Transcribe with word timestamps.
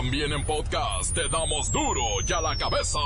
También 0.00 0.32
en 0.32 0.42
podcast 0.46 1.14
te 1.14 1.28
damos 1.28 1.70
duro 1.70 2.00
y 2.26 2.32
a 2.32 2.40
la 2.40 2.56
cabeza. 2.56 2.98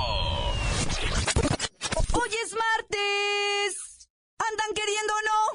Hoy 2.12 2.30
es 2.44 2.54
martes. 2.54 4.08
¿Andan 4.38 4.72
queriendo 4.72 5.12
o 5.12 5.22
no? 5.26 5.53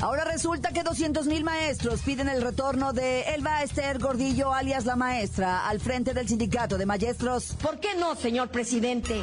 Ahora 0.00 0.24
resulta 0.24 0.70
que 0.70 0.84
200.000 0.84 1.42
maestros 1.42 2.02
piden 2.02 2.28
el 2.28 2.40
retorno 2.40 2.92
de 2.92 3.22
Elba 3.34 3.64
Esther 3.64 3.98
Gordillo, 3.98 4.54
alias 4.54 4.84
la 4.84 4.94
maestra, 4.94 5.68
al 5.68 5.80
frente 5.80 6.14
del 6.14 6.28
sindicato 6.28 6.78
de 6.78 6.86
maestros. 6.86 7.56
¿Por 7.60 7.80
qué 7.80 7.96
no, 7.96 8.14
señor 8.14 8.48
presidente? 8.50 9.20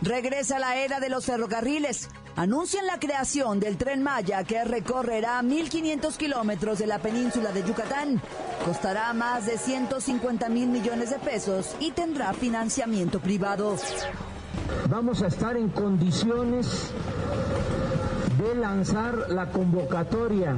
Regresa 0.00 0.60
la 0.60 0.76
era 0.76 1.00
de 1.00 1.08
los 1.08 1.26
ferrocarriles. 1.26 2.08
Anuncian 2.36 2.86
la 2.86 3.00
creación 3.00 3.58
del 3.58 3.76
tren 3.76 4.00
Maya 4.00 4.44
que 4.44 4.62
recorrerá 4.62 5.42
1.500 5.42 6.16
kilómetros 6.16 6.78
de 6.78 6.86
la 6.86 7.00
península 7.00 7.50
de 7.50 7.64
Yucatán. 7.64 8.22
Costará 8.64 9.12
más 9.12 9.46
de 9.46 9.58
150 9.58 10.48
mil 10.50 10.68
millones 10.68 11.10
de 11.10 11.18
pesos 11.18 11.74
y 11.80 11.90
tendrá 11.90 12.32
financiamiento 12.32 13.18
privado. 13.18 13.76
Vamos 14.88 15.20
a 15.22 15.26
estar 15.26 15.56
en 15.56 15.68
condiciones 15.68 16.92
de 18.38 18.54
lanzar 18.54 19.30
la 19.30 19.46
convocatoria, 19.50 20.56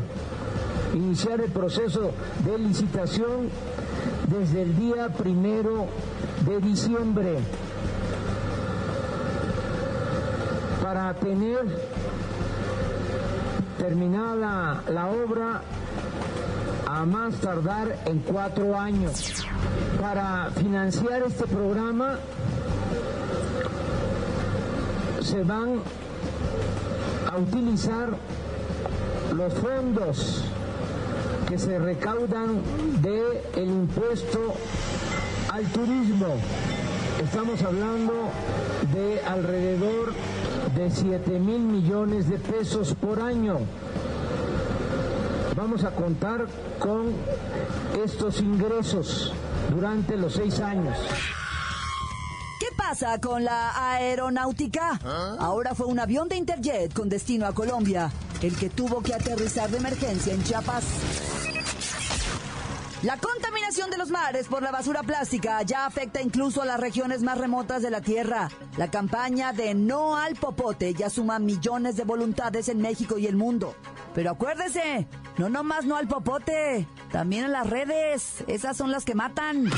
iniciar 0.95 1.41
el 1.41 1.51
proceso 1.51 2.13
de 2.45 2.59
licitación 2.59 3.49
desde 4.29 4.63
el 4.63 4.77
día 4.77 5.09
primero 5.09 5.87
de 6.47 6.61
diciembre 6.61 7.39
para 10.83 11.15
tener 11.15 11.61
terminada 13.79 14.83
la, 14.89 15.07
obra 15.07 15.63
a 16.87 17.05
más 17.07 17.37
tardar 17.37 17.97
en 18.07 18.19
cuatro 18.19 18.79
años. 18.79 19.33
Para 20.01 20.51
financiar 20.51 21.23
este 21.23 21.47
programa 21.47 22.19
se 25.23 25.43
van 25.45 25.81
a 27.31 27.39
utilizar 27.39 28.11
los 29.37 29.55
fondos 29.55 30.45
que 31.49 31.59
se 31.59 31.79
recaudan 31.79 32.61
del 33.03 33.41
el 33.57 33.69
impuesto 33.69 34.55
al 35.53 35.65
turismo. 35.67 36.35
Estamos 37.23 37.63
hablando 37.63 38.13
de 38.93 39.21
alrededor 39.21 40.13
de 40.75 40.91
7 40.91 41.39
mil 41.39 41.61
millones 41.61 42.29
de 42.29 42.39
pesos 42.39 42.95
por 42.95 43.21
año. 43.21 43.59
Vamos 45.57 45.85
a 45.85 45.91
contar 45.91 46.47
con 46.81 47.13
estos 48.05 48.41
ingresos 48.41 49.33
durante 49.73 50.17
los 50.17 50.33
seis 50.35 50.59
años. 50.61 50.97
¿Qué 52.91 52.97
pasa 52.97 53.21
con 53.21 53.45
la 53.45 53.95
aeronáutica? 53.95 54.99
Ahora 55.39 55.77
fue 55.77 55.87
un 55.87 56.01
avión 56.01 56.29
de 56.29 56.37
Interjet 56.37 56.93
con 56.93 57.09
destino 57.09 57.47
a 57.47 57.55
Colombia, 57.55 58.11
el 58.43 58.57
que 58.57 58.69
tuvo 58.69 59.01
que 59.01 59.15
aterrizar 59.15 59.71
de 59.71 59.77
emergencia 59.79 60.35
en 60.35 60.43
Chiapas. 60.43 60.87
La 63.05 63.17
contaminación 63.17 63.91
de 63.91 63.97
los 63.97 64.11
mares 64.11 64.49
por 64.49 64.65
la 64.65 64.73
basura 64.73 65.05
plástica 65.05 65.63
ya 65.63 65.87
afecta 65.87 66.21
incluso 66.21 66.63
a 66.63 66.65
las 66.65 66.81
regiones 66.81 67.23
más 67.23 67.39
remotas 67.39 67.81
de 67.81 67.91
la 67.91 68.01
Tierra. 68.01 68.51
La 68.77 68.91
campaña 68.91 69.53
de 69.53 69.73
No 69.75 70.17
al 70.17 70.35
Popote 70.35 70.93
ya 70.93 71.11
suma 71.11 71.39
millones 71.39 71.95
de 71.95 72.03
voluntades 72.03 72.69
en 72.69 72.81
México 72.81 73.19
y 73.19 73.29
el 73.29 73.37
mundo. 73.37 73.77
Pero 74.17 74.33
acuérdese, 74.33 75.07
no 75.39 75.49
nomás 75.49 75.85
no 75.85 75.97
al 75.97 76.09
popote, 76.09 76.89
también 77.13 77.45
en 77.45 77.53
las 77.53 77.71
redes, 77.71 78.43
esas 78.49 78.77
son 78.77 78.91
las 78.91 79.05
que 79.05 79.15
matan. 79.15 79.71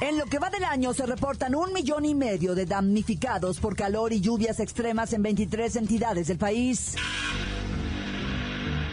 En 0.00 0.18
lo 0.18 0.26
que 0.26 0.38
va 0.38 0.50
del 0.50 0.64
año 0.64 0.92
se 0.92 1.06
reportan 1.06 1.54
un 1.54 1.72
millón 1.72 2.04
y 2.04 2.14
medio 2.14 2.54
de 2.54 2.66
damnificados 2.66 3.60
por 3.60 3.76
calor 3.76 4.12
y 4.12 4.20
lluvias 4.20 4.60
extremas 4.60 5.12
en 5.12 5.22
23 5.22 5.76
entidades 5.76 6.26
del 6.26 6.38
país. 6.38 6.96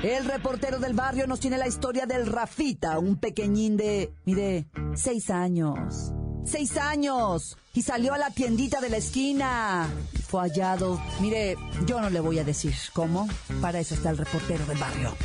El 0.04 0.26
reportero 0.26 0.80
del 0.80 0.94
barrio 0.94 1.28
nos 1.28 1.40
tiene 1.40 1.58
la 1.58 1.68
historia 1.68 2.06
del 2.06 2.26
Rafita, 2.26 2.98
un 2.98 3.18
pequeñín 3.18 3.78
de, 3.78 4.12
mire, 4.26 4.66
seis 4.96 5.30
años. 5.30 6.12
Seis 6.44 6.76
años. 6.78 7.58
Y 7.74 7.84
salió 7.84 8.14
a 8.14 8.18
la 8.18 8.32
tiendita 8.32 8.82
de 8.82 8.90
la 8.90 8.98
esquina. 8.98 9.88
Fue 10.28 10.42
hallado. 10.42 11.00
Mire, 11.20 11.56
yo 11.86 12.02
no 12.02 12.10
le 12.10 12.20
voy 12.20 12.40
a 12.40 12.44
decir 12.44 12.74
cómo. 12.94 13.28
Para 13.62 13.80
eso 13.80 13.94
está 13.94 14.10
el 14.10 14.18
reportero 14.18 14.66
del 14.66 14.78
barrio. 14.78 15.16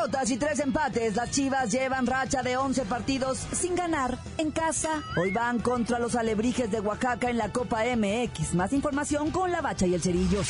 Derrotas 0.00 0.30
y 0.30 0.38
tres 0.38 0.58
empates, 0.60 1.14
las 1.14 1.30
Chivas 1.30 1.70
llevan 1.70 2.06
racha 2.06 2.42
de 2.42 2.56
11 2.56 2.86
partidos 2.86 3.46
sin 3.52 3.74
ganar 3.74 4.18
en 4.38 4.50
casa. 4.50 4.88
Hoy 5.14 5.30
van 5.30 5.58
contra 5.58 5.98
los 5.98 6.14
alebrijes 6.14 6.70
de 6.70 6.80
Oaxaca 6.80 7.28
en 7.28 7.36
la 7.36 7.52
Copa 7.52 7.82
MX. 7.84 8.54
Más 8.54 8.72
información 8.72 9.30
con 9.30 9.52
la 9.52 9.60
bacha 9.60 9.86
y 9.86 9.92
el 9.92 10.00
cerillo. 10.00 10.40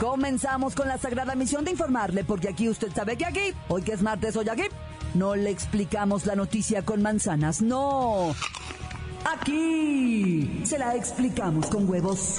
Comenzamos 0.00 0.74
con 0.74 0.88
la 0.88 0.98
sagrada 0.98 1.36
misión 1.36 1.64
de 1.64 1.70
informarle, 1.70 2.24
porque 2.24 2.48
aquí 2.48 2.68
usted 2.68 2.92
sabe 2.92 3.16
que 3.16 3.24
aquí, 3.24 3.54
hoy 3.68 3.82
que 3.82 3.92
es 3.92 4.02
martes, 4.02 4.34
hoy 4.34 4.48
aquí, 4.48 4.64
no 5.14 5.36
le 5.36 5.50
explicamos 5.50 6.26
la 6.26 6.34
noticia 6.34 6.84
con 6.84 7.02
manzanas, 7.02 7.62
no. 7.62 8.34
Aquí 9.24 10.62
se 10.64 10.76
la 10.76 10.96
explicamos 10.96 11.66
con 11.66 11.88
huevos. 11.88 12.38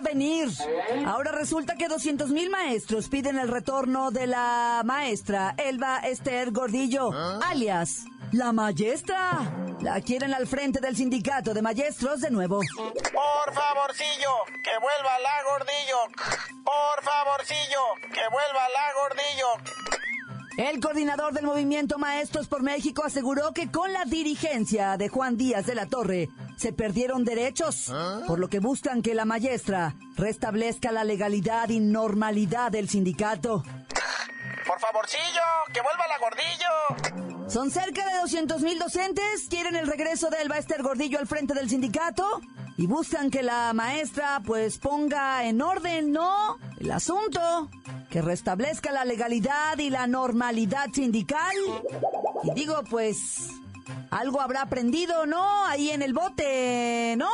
Veía 0.00 0.14
venir. 0.14 0.48
Ahora 1.06 1.32
resulta 1.32 1.76
que 1.76 1.88
200 1.88 2.30
mil 2.30 2.50
maestros 2.50 3.08
piden 3.08 3.38
el 3.38 3.48
retorno 3.48 4.10
de 4.10 4.26
la 4.26 4.82
maestra 4.84 5.54
Elba 5.56 5.98
Esther 5.98 6.50
Gordillo, 6.50 7.10
alias 7.42 8.04
la 8.32 8.52
maestra. 8.52 9.40
La 9.80 10.00
quieren 10.00 10.34
al 10.34 10.46
frente 10.46 10.80
del 10.80 10.96
sindicato 10.96 11.54
de 11.54 11.62
maestros 11.62 12.20
de 12.20 12.30
nuevo. 12.30 12.58
Por 12.58 13.54
favorcillo, 13.54 14.30
que 14.62 14.72
vuelva 14.80 15.18
la 15.20 15.42
gordillo. 15.44 16.64
Por 16.64 17.04
favorcillo, 17.04 17.80
que 18.12 18.20
vuelva 18.28 18.68
la 18.74 18.92
gordillo. 19.00 19.78
El 20.58 20.80
coordinador 20.80 21.32
del 21.32 21.44
movimiento 21.44 21.98
Maestros 21.98 22.48
por 22.48 22.64
México 22.64 23.04
aseguró 23.04 23.52
que 23.52 23.70
con 23.70 23.92
la 23.92 24.04
dirigencia 24.04 24.96
de 24.96 25.08
Juan 25.08 25.36
Díaz 25.36 25.66
de 25.66 25.76
la 25.76 25.86
Torre 25.86 26.28
se 26.58 26.72
perdieron 26.72 27.24
derechos, 27.24 27.92
por 28.26 28.40
lo 28.40 28.48
que 28.48 28.58
buscan 28.58 29.00
que 29.00 29.14
la 29.14 29.24
maestra 29.24 29.94
restablezca 30.16 30.90
la 30.90 31.04
legalidad 31.04 31.68
y 31.68 31.78
normalidad 31.78 32.72
del 32.72 32.88
sindicato. 32.88 33.62
Por 34.66 34.80
favorcillo, 34.80 35.40
que 35.72 35.80
vuelva 35.80 36.04
la 36.08 36.18
gordillo. 36.18 37.48
Son 37.48 37.70
cerca 37.70 38.04
de 38.06 38.18
200 38.18 38.60
mil 38.62 38.78
docentes, 38.78 39.46
quieren 39.48 39.76
el 39.76 39.86
regreso 39.86 40.30
de 40.30 40.42
Elba 40.42 40.58
Esther 40.58 40.82
Gordillo 40.82 41.18
al 41.18 41.28
frente 41.28 41.54
del 41.54 41.70
sindicato 41.70 42.42
y 42.76 42.86
buscan 42.86 43.30
que 43.30 43.42
la 43.42 43.72
maestra 43.72 44.42
pues 44.44 44.78
ponga 44.78 45.44
en 45.44 45.62
orden, 45.62 46.12
¿no? 46.12 46.58
El 46.78 46.90
asunto, 46.90 47.70
que 48.10 48.20
restablezca 48.20 48.92
la 48.92 49.04
legalidad 49.04 49.78
y 49.78 49.90
la 49.90 50.06
normalidad 50.06 50.88
sindical. 50.92 51.56
Y 52.42 52.50
digo 52.52 52.82
pues, 52.90 53.48
algo 54.10 54.40
habrá 54.40 54.62
aprendido, 54.62 55.26
¿no? 55.26 55.64
Ahí 55.66 55.90
en 55.90 56.02
el 56.02 56.12
bote, 56.12 57.14
¿no? 57.16 57.30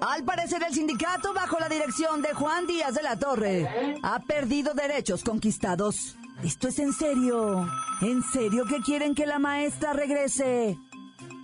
Al 0.00 0.24
parecer 0.24 0.62
el 0.66 0.74
sindicato 0.74 1.32
bajo 1.32 1.58
la 1.60 1.68
dirección 1.68 2.22
de 2.22 2.34
Juan 2.34 2.66
Díaz 2.66 2.94
de 2.94 3.02
la 3.02 3.16
Torre 3.16 3.96
ha 4.02 4.18
perdido 4.20 4.74
derechos 4.74 5.22
conquistados. 5.22 6.16
Esto 6.42 6.68
es 6.68 6.78
en 6.80 6.92
serio. 6.92 7.68
¿En 8.00 8.22
serio 8.22 8.64
que 8.64 8.80
quieren 8.80 9.14
que 9.14 9.26
la 9.26 9.38
maestra 9.38 9.92
regrese? 9.92 10.76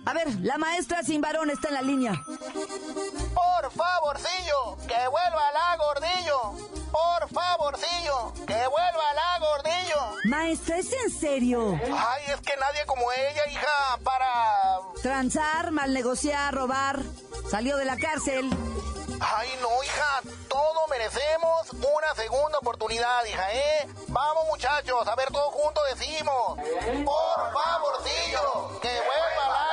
A 0.09 0.13
ver, 0.13 0.27
la 0.41 0.57
maestra 0.57 1.03
sin 1.03 1.21
varón 1.21 1.51
está 1.51 1.67
en 1.67 1.73
la 1.75 1.81
línea. 1.83 2.13
Por 2.25 3.71
favorcillo, 3.71 4.75
que 4.87 5.07
vuelva 5.07 5.51
la 5.53 5.77
gordillo. 5.77 6.79
Por 6.91 7.29
¡Que 8.47 8.67
vuelva 8.67 9.13
la 9.13 9.39
gordillo! 9.39 10.15
Maestra, 10.25 10.77
¿es 10.79 10.91
en 10.91 11.11
serio? 11.11 11.79
Ay, 11.83 12.23
es 12.33 12.41
que 12.41 12.57
nadie 12.57 12.85
como 12.87 13.11
ella, 13.11 13.47
hija, 13.51 13.99
para... 14.03 14.79
Transar, 15.03 15.69
mal 15.69 15.93
negociar, 15.93 16.55
robar. 16.55 17.01
Salió 17.51 17.77
de 17.77 17.85
la 17.85 17.95
cárcel. 17.95 18.49
Ay, 19.21 19.49
no, 19.61 19.83
hija, 19.83 20.21
todos 20.47 20.89
merecemos 20.89 21.69
una 21.73 22.15
segunda 22.15 22.57
oportunidad, 22.57 23.25
hija, 23.25 23.53
¿eh? 23.53 23.87
Vamos, 24.07 24.47
muchachos, 24.47 25.07
a 25.07 25.15
ver, 25.15 25.29
todos 25.31 25.53
juntos 25.53 25.83
decimos. 25.93 26.57
Por 27.05 27.53
favorcillo, 27.53 28.79
que 28.81 28.89
vuelva 28.89 29.45
la 29.47 29.53
gordillo. 29.53 29.68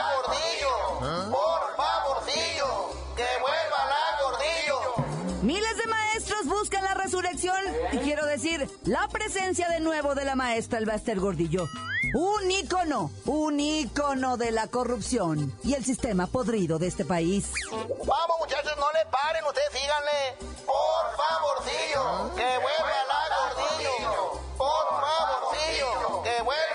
Por 1.87 2.25
favorcillo, 2.25 2.91
que 3.17 3.27
vuelva 3.41 3.87
la 3.87 4.23
gordillo. 4.23 5.43
Miles 5.43 5.77
de 5.77 5.87
maestros 5.87 6.47
buscan 6.47 6.83
la 6.85 6.95
resurrección 6.95 7.57
y 7.93 7.99
quiero 7.99 8.27
decir, 8.27 8.69
la 8.85 9.07
presencia 9.09 9.69
de 9.69 9.81
nuevo 9.81 10.15
de 10.15 10.25
la 10.25 10.35
maestra 10.35 10.79
Elbaster 10.79 11.21
Gordillo. 11.21 11.69
Un 12.15 12.51
ícono, 12.51 13.11
un 13.27 13.61
ícono 13.61 14.37
de 14.37 14.51
la 14.51 14.67
corrupción 14.69 15.57
y 15.63 15.75
el 15.75 15.85
sistema 15.85 16.27
podrido 16.27 16.79
de 16.79 16.89
este 16.89 17.05
país. 17.05 17.53
Vamos, 17.71 18.37
muchachos, 18.41 18.73
no 18.79 18.91
le 18.93 19.07
paren, 19.11 19.45
ustedes 19.45 19.71
síganle. 19.73 20.37
Por 20.67 21.17
favorcillo, 21.17 22.35
que 22.35 22.59
vuelva 22.59 22.99
la 23.09 23.23
gordillo. 23.37 24.41
Por 24.57 24.87
favorcillo, 24.89 26.23
que 26.23 26.43
vuelva 26.43 26.66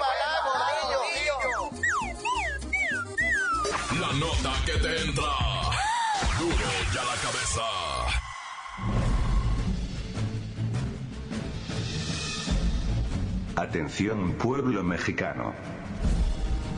Atención 13.62 14.34
pueblo 14.40 14.84
mexicano. 14.84 15.54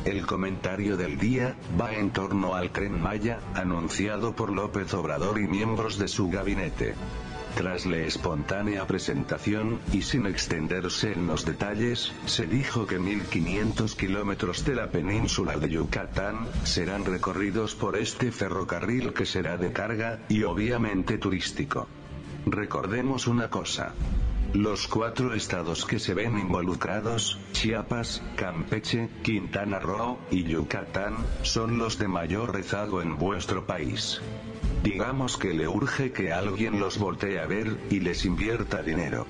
El 0.03 0.25
comentario 0.25 0.97
del 0.97 1.18
día 1.18 1.56
va 1.80 1.94
en 1.94 2.12
torno 2.12 2.56
al 2.56 2.71
tren 2.71 3.01
Maya, 3.01 3.39
anunciado 3.53 4.35
por 4.35 4.51
López 4.51 4.94
Obrador 4.94 5.39
y 5.39 5.47
miembros 5.47 5.97
de 5.97 6.09
su 6.09 6.30
gabinete. 6.30 6.94
Tras 7.56 7.85
la 7.85 8.00
espontánea 8.00 8.85
presentación, 8.85 9.80
y 9.94 10.01
sin 10.01 10.25
extenderse 10.25 11.13
en 11.13 11.25
los 11.25 11.45
detalles, 11.45 12.12
se 12.25 12.47
dijo 12.47 12.86
que 12.86 13.00
1.500 13.00 13.95
kilómetros 13.95 14.65
de 14.65 14.75
la 14.75 14.88
península 14.88 15.56
de 15.56 15.69
Yucatán 15.69 16.50
serán 16.65 17.06
recorridos 17.06 17.75
por 17.75 17.95
este 17.95 18.33
ferrocarril 18.33 19.13
que 19.13 19.25
será 19.25 19.56
de 19.56 19.71
carga, 19.71 20.19
y 20.27 20.44
obviamente 20.44 21.18
turístico. 21.18 21.88
Recordemos 22.45 23.27
una 23.27 23.50
cosa. 23.50 23.94
Los 24.53 24.88
cuatro 24.88 25.33
estados 25.33 25.83
que 25.83 25.97
se 25.97 26.13
ven 26.13 26.38
involucrados, 26.38 27.39
Chiapas, 27.53 28.21
Campeche, 28.35 29.09
Quintana 29.23 29.79
Roo 29.79 30.19
y 30.29 30.44
Yucatán, 30.44 31.15
son 31.41 31.79
los 31.79 31.97
de 31.97 32.07
mayor 32.07 32.53
rezago 32.53 33.01
en 33.01 33.17
vuestro 33.17 33.65
país. 33.65 34.21
Digamos 34.83 35.38
que 35.38 35.55
le 35.55 35.67
urge 35.67 36.11
que 36.11 36.31
alguien 36.31 36.79
los 36.79 37.00
voltee 37.00 37.39
a 37.39 37.47
ver 37.47 37.79
y 37.89 38.01
les 38.01 38.25
invierta 38.25 38.83
dinero. 38.83 39.25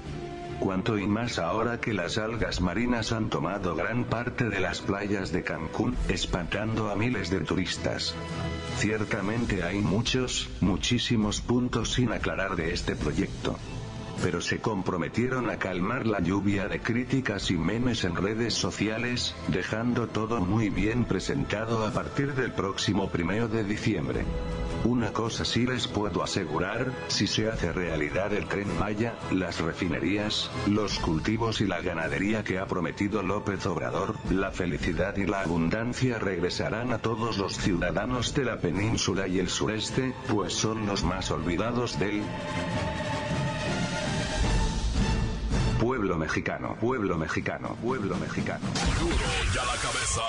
Cuanto 0.59 0.97
y 0.97 1.07
más 1.07 1.39
ahora 1.39 1.79
que 1.79 1.93
las 1.93 2.17
algas 2.17 2.59
marinas 2.59 3.13
han 3.13 3.29
tomado 3.29 3.77
gran 3.77 4.03
parte 4.03 4.49
de 4.49 4.59
las 4.59 4.81
playas 4.81 5.31
de 5.31 5.41
Cancún, 5.43 5.95
espantando 6.09 6.91
a 6.91 6.97
miles 6.97 7.29
de 7.29 7.39
turistas. 7.39 8.13
Ciertamente 8.75 9.63
hay 9.63 9.79
muchos, 9.79 10.49
muchísimos 10.59 11.39
puntos 11.39 11.93
sin 11.93 12.11
aclarar 12.11 12.57
de 12.57 12.73
este 12.73 12.97
proyecto 12.97 13.57
pero 14.21 14.41
se 14.41 14.59
comprometieron 14.59 15.49
a 15.49 15.57
calmar 15.57 16.05
la 16.05 16.19
lluvia 16.19 16.67
de 16.67 16.79
críticas 16.79 17.49
y 17.51 17.57
memes 17.57 18.03
en 18.03 18.15
redes 18.15 18.53
sociales, 18.53 19.35
dejando 19.47 20.07
todo 20.07 20.41
muy 20.41 20.69
bien 20.69 21.05
presentado 21.05 21.85
a 21.85 21.91
partir 21.91 22.33
del 22.33 22.51
próximo 22.51 23.09
primero 23.09 23.47
de 23.47 23.63
diciembre. 23.63 24.25
Una 24.85 25.13
cosa 25.13 25.45
sí 25.45 25.65
les 25.65 25.87
puedo 25.87 26.23
asegurar, 26.23 26.91
si 27.07 27.25
se 27.25 27.49
hace 27.49 27.71
realidad 27.71 28.33
el 28.33 28.47
tren 28.47 28.67
Maya, 28.77 29.15
las 29.31 29.61
refinerías, 29.61 30.51
los 30.67 30.99
cultivos 30.99 31.61
y 31.61 31.67
la 31.67 31.81
ganadería 31.81 32.43
que 32.43 32.59
ha 32.59 32.65
prometido 32.65 33.23
López 33.23 33.65
Obrador, 33.65 34.15
la 34.29 34.51
felicidad 34.51 35.15
y 35.15 35.25
la 35.25 35.41
abundancia 35.41 36.19
regresarán 36.19 36.91
a 36.91 36.97
todos 36.97 37.37
los 37.37 37.57
ciudadanos 37.57 38.33
de 38.33 38.43
la 38.43 38.57
península 38.57 39.25
y 39.27 39.39
el 39.39 39.47
sureste, 39.47 40.13
pues 40.27 40.53
son 40.53 40.85
los 40.85 41.05
más 41.05 41.31
olvidados 41.31 41.97
del 41.97 42.21
pueblo 46.13 46.25
mexicano, 46.25 46.77
pueblo 46.79 47.17
mexicano, 47.17 47.75
pueblo 47.81 48.15
mexicano. 48.17 48.67
Ya 49.53 49.65
la 49.65 49.75
cabeza. 49.81 50.21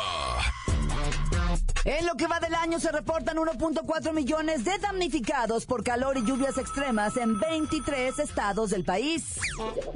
En 1.85 2.07
lo 2.07 2.15
que 2.15 2.27
va 2.27 2.41
del 2.41 2.55
año 2.55 2.81
se 2.81 2.91
reportan 2.91 3.37
1.4 3.37 4.15
millones 4.15 4.65
de 4.65 4.79
damnificados 4.79 5.67
por 5.67 5.85
calor 5.85 6.17
y 6.17 6.25
lluvias 6.25 6.57
extremas 6.57 7.19
en 7.19 7.39
23 7.39 8.19
estados 8.19 8.71
del 8.71 8.85
país. 8.85 9.39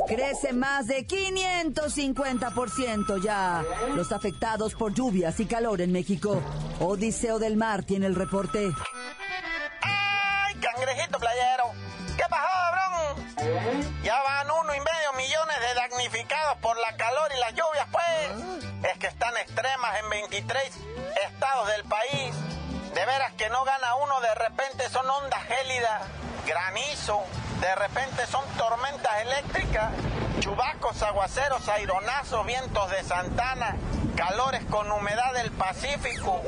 Crece 0.06 0.52
más 0.52 0.88
de 0.88 1.06
550% 1.06 3.22
ya 3.22 3.64
los 3.94 4.12
afectados 4.12 4.74
por 4.74 4.92
lluvias 4.92 5.40
y 5.40 5.46
calor 5.46 5.80
en 5.80 5.92
México. 5.92 6.42
Odiseo 6.80 7.38
del 7.38 7.56
Mar 7.56 7.82
tiene 7.84 8.04
el 8.06 8.14
reporte. 8.14 8.70
¡Ay, 9.80 10.54
cangrejito 10.56 11.18
playero! 11.18 11.72
¿Qué 12.18 12.24
pasó, 12.28 12.50
bron? 12.72 13.16
Ya 14.02 14.20
23 20.22 20.72
estados 21.28 21.68
del 21.68 21.84
país. 21.84 22.34
De 22.92 23.06
veras 23.06 23.32
que 23.34 23.48
no 23.50 23.62
gana 23.64 23.94
uno, 23.96 24.20
de 24.20 24.34
repente 24.34 24.88
son 24.90 25.08
ondas 25.08 25.44
gélidas, 25.44 26.02
granizo, 26.44 27.22
de 27.60 27.72
repente 27.76 28.26
son 28.26 28.44
tormentas 28.56 29.22
eléctricas, 29.22 29.92
chubascos, 30.40 31.00
aguaceros, 31.02 31.68
aironazos, 31.68 32.44
vientos 32.46 32.90
de 32.90 33.04
Santana, 33.04 33.76
calores 34.16 34.64
con 34.64 34.90
humedad 34.90 35.34
del 35.34 35.52
Pacífico. 35.52 36.42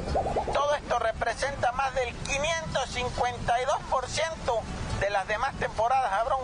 Todo 0.53 0.75
esto 0.75 0.99
representa 0.99 1.71
más 1.73 1.95
del 1.95 2.13
552% 2.25 4.63
de 4.99 5.11
las 5.11 5.29
demás 5.29 5.55
temporadas, 5.61 6.13
Abrón. 6.13 6.41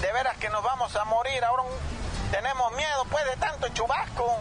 De 0.00 0.12
veras 0.12 0.36
que 0.36 0.48
nos 0.50 0.62
vamos 0.62 0.94
a 0.94 1.04
morir, 1.06 1.44
Abrón. 1.44 1.66
Tenemos 2.30 2.70
miedo, 2.74 3.04
pues, 3.10 3.24
de 3.24 3.34
tanto 3.36 3.66
chubasco. 3.70 4.36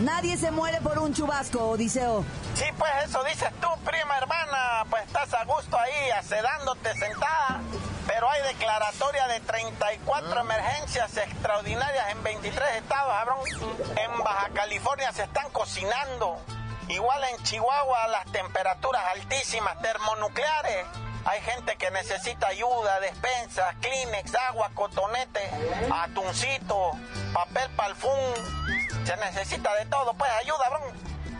Nadie 0.00 0.38
se 0.38 0.50
muere 0.50 0.80
por 0.80 0.98
un 0.98 1.12
chubasco, 1.12 1.72
Odiseo. 1.72 2.24
Sí, 2.54 2.64
pues 2.78 2.90
eso 3.04 3.22
dices 3.24 3.50
tú, 3.60 3.68
prima 3.84 4.16
hermana, 4.16 4.86
pues 4.88 5.04
estás 5.04 5.34
a 5.34 5.44
gusto 5.44 5.78
ahí, 5.78 6.10
acedándote 6.12 6.94
sentada. 6.94 7.60
Pero 8.06 8.30
hay 8.30 8.42
declaratoria 8.44 9.28
de 9.28 9.40
34 9.40 10.40
emergencias 10.40 11.14
extraordinarias 11.18 12.12
en 12.12 12.22
23 12.22 12.76
estados, 12.76 13.12
cabrón. 13.12 13.40
En 13.96 14.24
Baja 14.24 14.48
California 14.54 15.12
se 15.12 15.24
están 15.24 15.50
cocinando. 15.50 16.38
Igual 16.88 17.22
en 17.24 17.42
Chihuahua 17.42 18.08
las 18.08 18.24
temperaturas 18.32 19.02
altísimas, 19.14 19.82
termonucleares. 19.82 20.86
Hay 21.26 21.42
gente 21.42 21.76
que 21.76 21.90
necesita 21.90 22.46
ayuda, 22.46 23.00
despensas, 23.00 23.76
Kleenex, 23.82 24.34
agua, 24.48 24.70
cotonete, 24.74 25.50
atuncito, 25.92 26.92
papel 27.34 27.68
palfún. 27.76 28.79
Se 29.10 29.16
necesita 29.16 29.74
de 29.74 29.86
todo, 29.86 30.14
pues 30.14 30.30
ayuda, 30.40 30.68
bro. 30.68 30.82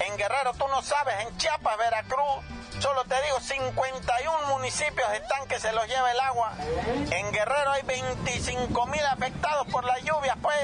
En 0.01 0.17
Guerrero 0.17 0.53
tú 0.55 0.67
no 0.67 0.83
sabes, 0.83 1.15
en 1.21 1.37
Chiapas, 1.37 1.79
Veracruz, 1.79 2.43
solo 2.81 3.05
te 3.05 3.15
digo, 3.23 3.39
51 3.39 4.49
municipios 4.49 5.09
están 5.13 5.47
que 5.47 5.61
se 5.61 5.71
los 5.71 5.87
lleva 5.87 6.11
el 6.11 6.19
agua. 6.19 6.51
En 7.13 7.31
Guerrero 7.31 7.71
hay 7.71 7.83
25 7.83 8.87
mil 8.87 9.07
afectados 9.07 9.69
por 9.69 9.85
las 9.85 10.03
lluvias, 10.03 10.37
pues. 10.43 10.57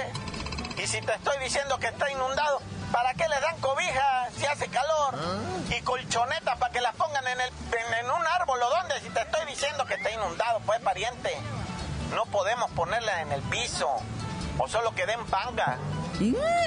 Y 0.78 0.88
si 0.88 1.00
te 1.00 1.14
estoy 1.14 1.38
diciendo 1.38 1.78
que 1.78 1.86
está 1.86 2.10
inundado, 2.10 2.60
¿para 2.90 3.14
qué 3.14 3.28
les 3.28 3.40
dan 3.40 3.56
cobijas 3.60 4.34
si 4.36 4.44
hace 4.46 4.66
calor? 4.66 5.14
Y 5.70 5.80
colchonetas 5.82 6.58
para 6.58 6.72
que 6.72 6.80
las 6.80 6.96
pongan 6.96 7.25
en, 7.25 7.40
el, 7.40 7.48
en, 7.48 7.94
en 8.04 8.10
un 8.10 8.26
árbol 8.26 8.60
o 8.60 8.68
donde, 8.68 9.00
si 9.00 9.10
te 9.10 9.20
estoy 9.20 9.46
diciendo 9.46 9.86
que 9.86 9.94
está 9.94 10.10
inundado, 10.10 10.58
pues 10.66 10.80
pariente. 10.80 11.32
No 12.16 12.25
podemos 12.26 12.68
ponerlas 12.72 13.20
en 13.20 13.30
el 13.30 13.42
piso, 13.42 14.02
o 14.58 14.68
solo 14.68 14.94
que 14.94 15.06
den 15.06 15.25
panga. 15.26 15.78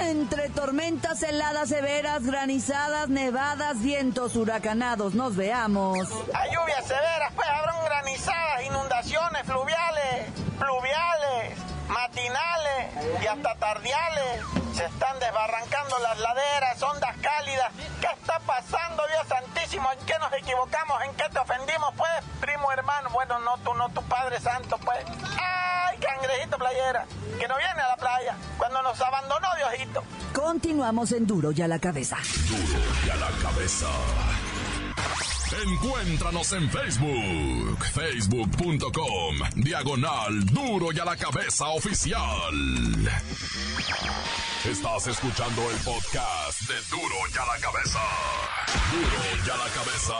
Entre 0.01 0.49
tormentas 0.49 1.23
heladas 1.23 1.69
severas, 1.69 2.23
granizadas, 2.23 3.09
nevadas, 3.09 3.81
vientos 3.81 4.35
huracanados, 4.35 5.15
nos 5.15 5.35
veamos. 5.35 5.97
Hay 6.33 6.51
lluvias 6.53 6.85
severas, 6.85 7.33
pues 7.35 7.47
habrán 7.47 7.83
granizadas, 7.85 8.63
inundaciones 8.63 9.43
fluviales, 9.43 10.29
pluviales, 10.59 11.57
matinales 11.87 13.23
y 13.23 13.27
hasta 13.27 13.55
tardiales. 13.55 14.41
Se 14.75 14.85
están 14.85 15.19
desbarrancando 15.19 15.97
las 15.99 16.19
laderas, 16.19 16.83
ondas 16.83 17.15
cálidas. 17.21 17.71
¿Qué 17.99 18.07
está 18.07 18.39
pasando, 18.39 19.03
Dios 19.07 19.27
Santísimo? 19.27 19.91
¿En 19.91 20.05
qué 20.05 20.13
nos 20.19 20.31
equivocamos? 20.33 21.01
¿En 21.03 21.13
qué 21.15 21.23
te 21.31 21.39
ofendimos, 21.39 21.93
pues, 21.97 22.11
primo 22.39 22.71
hermano? 22.71 23.09
Bueno, 23.11 23.39
no 23.39 23.57
tú, 23.63 23.73
no 23.73 23.89
tu 23.89 24.01
Padre 24.03 24.39
Santo, 24.39 24.77
pues. 24.83 24.99
¡Ay, 25.39 25.97
cangrejito 25.97 26.57
playera! 26.57 27.05
Que 27.39 27.47
no 27.47 27.57
viene 27.57 27.81
a 27.81 27.87
la 27.89 27.95
playa. 27.97 28.35
cuando 28.57 28.81
nos 28.81 28.99
abandonó 29.01 29.47
Diosito. 29.55 30.03
Continuamos 30.33 31.11
en 31.11 31.25
Duro 31.27 31.51
y 31.51 31.61
a 31.61 31.67
la 31.67 31.79
cabeza. 31.79 32.17
Duro 32.47 32.81
y 33.05 33.09
a 33.09 33.15
la 33.15 33.29
cabeza. 33.41 33.87
Encuéntranos 35.51 36.53
en 36.53 36.69
Facebook, 36.69 37.83
facebook.com, 37.91 39.35
diagonal 39.55 40.45
Duro 40.45 40.91
y 40.93 40.99
a 40.99 41.05
la 41.05 41.17
cabeza 41.17 41.69
oficial. 41.69 42.53
Estás 44.63 45.07
escuchando 45.07 45.61
el 45.71 45.77
podcast 45.77 46.61
de 46.67 46.75
Duro 46.91 47.15
y 47.33 47.37
a 47.37 47.45
la 47.45 47.59
cabeza. 47.59 47.99
Duro 48.91 49.23
y 49.43 49.49
a 49.49 49.57
la 49.57 49.69
cabeza. 49.73 50.13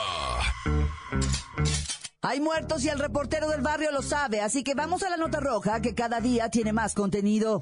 Hay 2.24 2.40
muertos 2.40 2.84
y 2.84 2.90
el 2.90 2.98
reportero 2.98 3.50
del 3.50 3.62
barrio 3.62 3.92
lo 3.92 4.02
sabe, 4.02 4.42
así 4.42 4.64
que 4.64 4.74
vamos 4.74 5.04
a 5.04 5.12
la 5.12 5.18
nota 5.18 5.40
roja 5.40 5.80
que 5.80 5.94
cada 5.94 6.22
día 6.22 6.50
tiene 6.50 6.74
más 6.74 6.96
contenido. 6.96 7.60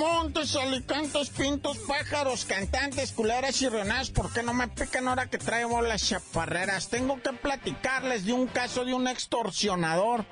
Montes, 0.00 0.56
alicantes, 0.56 1.28
pintos, 1.30 1.76
pájaros, 1.86 2.46
cantantes, 2.46 3.12
culeras 3.12 3.60
y 3.60 3.68
renas, 3.68 4.10
¿por 4.10 4.32
qué 4.32 4.42
no 4.42 4.54
me 4.54 4.66
pican 4.68 5.06
ahora 5.06 5.26
que 5.26 5.36
traigo 5.36 5.82
las 5.82 6.08
chaparreras? 6.08 6.88
Tengo 6.88 7.20
que 7.20 7.32
platicarles 7.34 8.24
de 8.24 8.32
un 8.32 8.46
caso 8.46 8.84
de 8.84 8.94
un 8.94 9.06
extorsionador. 9.06 10.24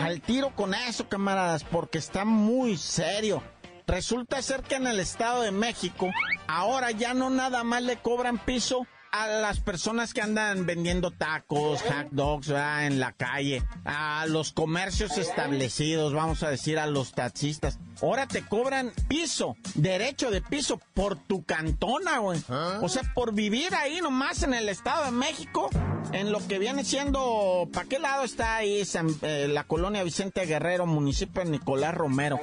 Al 0.00 0.20
tiro 0.20 0.54
con 0.54 0.74
eso, 0.74 1.08
camaradas, 1.08 1.64
porque 1.64 1.98
está 1.98 2.24
muy 2.24 2.76
serio. 2.76 3.42
Resulta 3.86 4.40
ser 4.42 4.62
que 4.62 4.76
en 4.76 4.86
el 4.86 5.00
Estado 5.00 5.42
de 5.42 5.50
México 5.50 6.10
ahora 6.46 6.92
ya 6.92 7.12
no 7.12 7.28
nada 7.28 7.64
más 7.64 7.82
le 7.82 7.96
cobran 7.96 8.38
piso 8.38 8.86
a 9.12 9.26
las 9.26 9.60
personas 9.60 10.14
que 10.14 10.20
andan 10.20 10.66
vendiendo 10.66 11.10
tacos, 11.10 11.82
hot 11.82 12.08
dogs 12.10 12.48
en 12.48 13.00
la 13.00 13.12
calle, 13.12 13.62
a 13.84 14.26
los 14.26 14.52
comercios 14.52 15.18
establecidos, 15.18 16.12
vamos 16.12 16.42
a 16.42 16.50
decir 16.50 16.78
a 16.78 16.86
los 16.86 17.12
taxistas. 17.12 17.78
Ahora 18.02 18.26
te 18.26 18.42
cobran 18.42 18.92
piso, 19.08 19.56
derecho 19.74 20.30
de 20.30 20.42
piso 20.42 20.80
por 20.94 21.16
tu 21.16 21.44
cantona, 21.44 22.18
güey. 22.18 22.42
O 22.82 22.88
sea, 22.88 23.02
por 23.14 23.32
vivir 23.32 23.74
ahí 23.74 24.00
nomás 24.00 24.42
en 24.42 24.54
el 24.54 24.68
Estado 24.68 25.06
de 25.06 25.12
México, 25.12 25.70
en 26.12 26.30
lo 26.32 26.46
que 26.46 26.58
viene 26.58 26.84
siendo, 26.84 27.68
¿para 27.72 27.88
qué 27.88 27.98
lado 27.98 28.24
está 28.24 28.56
ahí 28.56 28.82
eh, 29.22 29.48
la 29.48 29.64
colonia 29.64 30.04
Vicente 30.04 30.44
Guerrero, 30.44 30.86
municipio 30.86 31.42
de 31.42 31.50
Nicolás 31.50 31.94
Romero? 31.94 32.38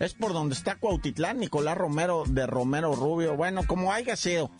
Es 0.00 0.14
por 0.14 0.32
donde 0.32 0.54
está 0.54 0.76
Cuautitlán, 0.76 1.38
Nicolás 1.38 1.78
Romero 1.78 2.24
de 2.26 2.46
Romero 2.46 2.94
Rubio. 2.94 3.36
Bueno, 3.36 3.62
como 3.66 3.92
haya 3.92 4.16
sido. 4.16 4.50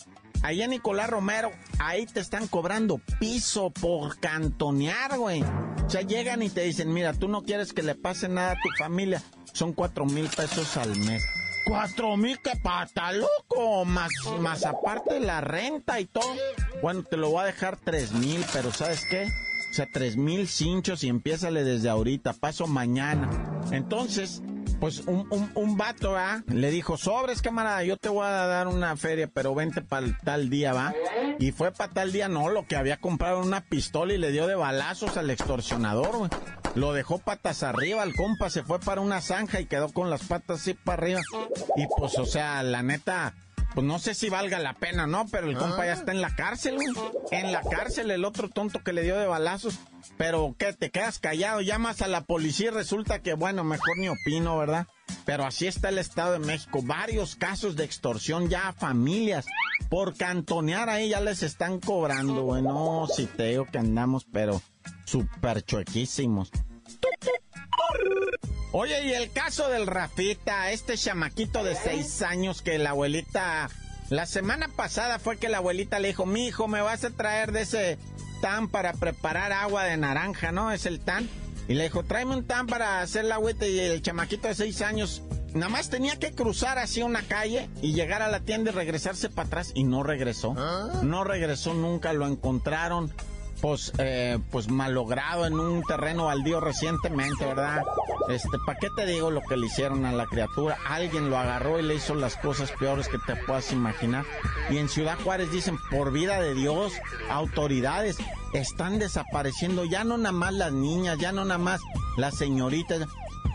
Ahí 0.47 0.62
en 0.62 0.71
Nicolás 0.71 1.11
Romero, 1.11 1.50
ahí 1.81 2.07
te 2.07 2.21
están 2.21 2.47
cobrando 2.47 3.00
piso 3.19 3.71
por 3.71 4.21
cantonear, 4.21 5.19
güey. 5.19 5.43
O 5.43 5.91
sea, 5.91 6.03
llegan 6.03 6.41
y 6.41 6.50
te 6.50 6.61
dicen, 6.61 6.93
mira, 6.93 7.12
tú 7.15 7.26
no 7.26 7.43
quieres 7.43 7.73
que 7.73 7.83
le 7.83 7.97
pase 7.97 8.29
nada 8.29 8.53
a 8.53 8.55
tu 8.55 8.69
familia. 8.79 9.21
Son 9.53 9.73
cuatro 9.73 10.05
mil 10.07 10.29
pesos 10.29 10.76
al 10.76 10.97
mes. 11.00 11.26
Cuatro 11.67 12.17
mil, 12.17 12.38
que 12.38 12.53
pata, 12.62 13.11
loco. 13.11 13.85
Más, 13.87 14.12
más 14.38 14.65
aparte 14.65 15.19
la 15.19 15.41
renta 15.41 15.99
y 15.99 16.05
todo. 16.05 16.37
Bueno, 16.81 17.03
te 17.03 17.17
lo 17.17 17.31
voy 17.31 17.43
a 17.43 17.47
dejar 17.47 17.76
tres 17.76 18.12
mil, 18.12 18.45
pero 18.53 18.71
¿sabes 18.71 19.05
qué? 19.11 19.25
O 19.25 19.75
sea, 19.75 19.88
tres 19.93 20.17
mil 20.17 20.47
cinchos 20.47 21.03
y 21.03 21.09
empiézale 21.09 21.65
desde 21.65 21.88
ahorita. 21.88 22.35
Paso 22.35 22.69
mañana. 22.69 23.29
Entonces, 23.73 24.43
pues 24.80 25.00
un, 25.06 25.26
un, 25.30 25.50
un 25.54 25.76
vato, 25.76 26.12
¿va? 26.12 26.42
Le 26.49 26.71
dijo, 26.71 26.97
sobres, 26.97 27.42
camarada, 27.42 27.83
yo 27.85 27.97
te 27.97 28.09
voy 28.09 28.26
a 28.26 28.47
dar 28.47 28.68
una 28.68 28.97
feria, 28.97 29.28
pero 29.33 29.54
vente 29.54 29.83
para 29.83 30.06
tal 30.25 30.50
día, 30.50 30.73
¿va? 30.73 30.95
Y 31.38 31.52
fue 31.52 31.73
para 31.73 31.92
tal 31.92 32.12
día, 32.12 32.28
no, 32.28 32.49
lo 32.49 32.66
que 32.66 32.76
había 32.76 32.99
comprado 32.99 33.40
una 33.40 33.62
pistola 33.62 34.14
y 34.14 34.18
le 34.18 34.33
dio 34.33 34.47
de 34.47 34.54
balazos 34.54 35.16
al 35.16 35.30
extorsionador, 35.30 36.16
güey. 36.16 36.30
Lo 36.75 36.92
dejó 36.92 37.18
patas 37.18 37.62
arriba, 37.62 38.02
el 38.02 38.14
compa 38.14 38.50
se 38.50 38.62
fue 38.62 38.78
para 38.78 39.00
una 39.00 39.23
zanja 39.23 39.61
y 39.61 39.66
quedó 39.66 39.88
con 39.92 40.11
las 40.11 40.25
patas 40.25 40.61
así 40.61 40.75
para 40.75 41.02
arriba. 41.02 41.21
Y 41.76 41.87
pues, 41.97 42.18
o 42.18 42.26
sea, 42.26 42.62
la 42.62 42.83
neta, 42.83 43.35
pues 43.76 43.87
no 43.87 43.99
sé 43.99 44.14
si 44.14 44.30
valga 44.30 44.59
la 44.59 44.73
pena, 44.73 45.06
¿no? 45.06 45.26
Pero 45.30 45.50
el 45.50 45.59
compa 45.59 45.85
ya 45.85 45.92
está 45.92 46.11
en 46.11 46.23
la 46.23 46.35
cárcel, 46.35 46.76
güey. 46.76 46.95
En 47.30 47.52
la 47.52 47.61
cárcel 47.61 48.11
el 48.11 48.25
otro 48.25 48.49
tonto 48.49 48.83
que 48.83 48.95
le 48.95 49.02
dio 49.02 49.18
de 49.18 49.26
balazos. 49.26 49.78
Pero 50.16 50.56
¿qué? 50.59 50.73
Te 50.73 50.90
quedas 50.90 51.18
callado, 51.18 51.61
llamas 51.61 52.00
a 52.00 52.09
la 52.09 52.23
policía 52.23 52.68
y 52.68 52.71
resulta 52.71 53.18
que, 53.18 53.35
bueno, 53.35 53.64
mejor 53.64 53.99
ni 53.99 54.09
opino, 54.09 54.56
¿verdad? 54.56 54.87
Pero 55.26 55.45
así 55.45 55.66
está 55.66 55.90
el 55.90 55.99
Estado 55.99 56.33
de 56.33 56.38
México. 56.38 56.80
Varios 56.83 57.37
casos 57.37 57.76
de 57.76 57.85
extorsión 57.85 58.49
ya 58.49 58.68
a 58.68 58.73
familias. 58.73 59.45
Por 59.90 60.16
cantonear 60.16 60.88
ahí 60.88 61.11
ya 61.11 61.21
les 61.21 61.42
están 61.42 61.78
cobrando, 61.78 62.45
bueno, 62.45 63.06
si 63.14 63.26
te 63.26 63.49
digo 63.49 63.66
que 63.66 63.76
andamos, 63.76 64.25
pero 64.25 64.62
súper 65.04 65.62
chuequísimos. 65.62 66.50
Oye, 68.78 69.06
y 69.06 69.14
el 69.14 69.33
caso 69.33 69.71
del 69.71 69.87
Rafita, 69.87 70.71
este 70.71 70.99
chamaquito 70.99 71.64
de 71.64 71.75
seis 71.75 72.21
años 72.21 72.61
que 72.61 72.76
la 72.76 72.90
abuelita... 72.90 73.71
La 74.11 74.26
semana 74.26 74.68
pasada 74.68 75.18
fue 75.18 75.38
que 75.38 75.49
la 75.49 75.56
abuelita 75.56 75.99
le 75.99 76.09
dijo, 76.09 76.26
mi 76.26 76.49
hijo, 76.49 76.68
me 76.68 76.83
vas 76.83 77.02
a 77.04 77.11
traer 77.11 77.52
de 77.52 77.62
ese 77.62 77.99
tan 78.42 78.68
para 78.68 78.92
preparar 78.92 79.50
agua 79.50 79.85
de 79.85 79.97
naranja, 79.97 80.52
¿no? 80.52 80.73
Es 80.73 80.85
el 80.85 81.00
tan. 81.00 81.26
Y 81.68 81.73
le 81.73 81.85
dijo, 81.85 82.02
tráeme 82.02 82.37
un 82.37 82.45
tan 82.45 82.66
para 82.66 83.00
hacer 83.00 83.25
la 83.25 83.37
agüita 83.37 83.66
y 83.66 83.80
el 83.80 84.02
chamaquito 84.02 84.47
de 84.47 84.54
seis 84.54 84.83
años 84.83 85.23
nada 85.54 85.71
más 85.71 85.88
tenía 85.88 86.18
que 86.18 86.33
cruzar 86.33 86.76
así 86.76 87.02
una 87.02 87.23
calle 87.23 87.71
y 87.80 87.95
llegar 87.95 88.21
a 88.21 88.28
la 88.28 88.40
tienda 88.40 88.73
y 88.73 88.75
regresarse 88.75 89.30
para 89.30 89.47
atrás 89.47 89.73
y 89.75 89.85
no 89.85 90.02
regresó. 90.02 90.52
No 91.02 91.25
regresó 91.25 91.73
nunca, 91.73 92.12
lo 92.12 92.26
encontraron 92.26 93.11
pues, 93.61 93.92
eh, 93.99 94.38
pues 94.50 94.68
malogrado 94.68 95.47
en 95.47 95.54
un 95.54 95.83
terreno 95.83 96.26
baldío 96.26 96.61
recientemente, 96.61 97.45
¿verdad? 97.45 97.83
Este, 98.28 98.59
¿para 98.66 98.78
qué 98.78 98.90
te 98.90 99.06
digo 99.06 99.30
lo 99.30 99.40
que 99.42 99.56
le 99.56 99.66
hicieron 99.66 100.04
a 100.04 100.12
la 100.12 100.26
criatura? 100.26 100.76
Alguien 100.87 101.30
lo 101.30 101.38
agarró 101.38 101.78
y 101.78 101.83
le 101.83 101.95
hizo 101.95 102.14
las 102.14 102.37
cosas 102.37 102.73
peores 102.73 103.09
que 103.09 103.18
te 103.18 103.37
puedas 103.37 103.73
imaginar. 103.73 104.25
Y 104.71 104.78
en 104.78 104.88
Ciudad 104.88 105.16
Juárez 105.23 105.50
dicen, 105.52 105.78
por 105.90 106.12
vida 106.12 106.40
de 106.40 106.54
Dios, 106.54 106.92
autoridades 107.30 108.16
están 108.52 108.99
desapareciendo, 108.99 109.85
ya 109.85 110.02
no 110.02 110.18
nada 110.18 110.33
más 110.33 110.52
las 110.54 110.73
niñas, 110.73 111.18
ya 111.18 111.30
no 111.30 111.45
nada 111.45 111.59
más 111.59 111.80
las 112.16 112.37
señoritas, 112.37 113.06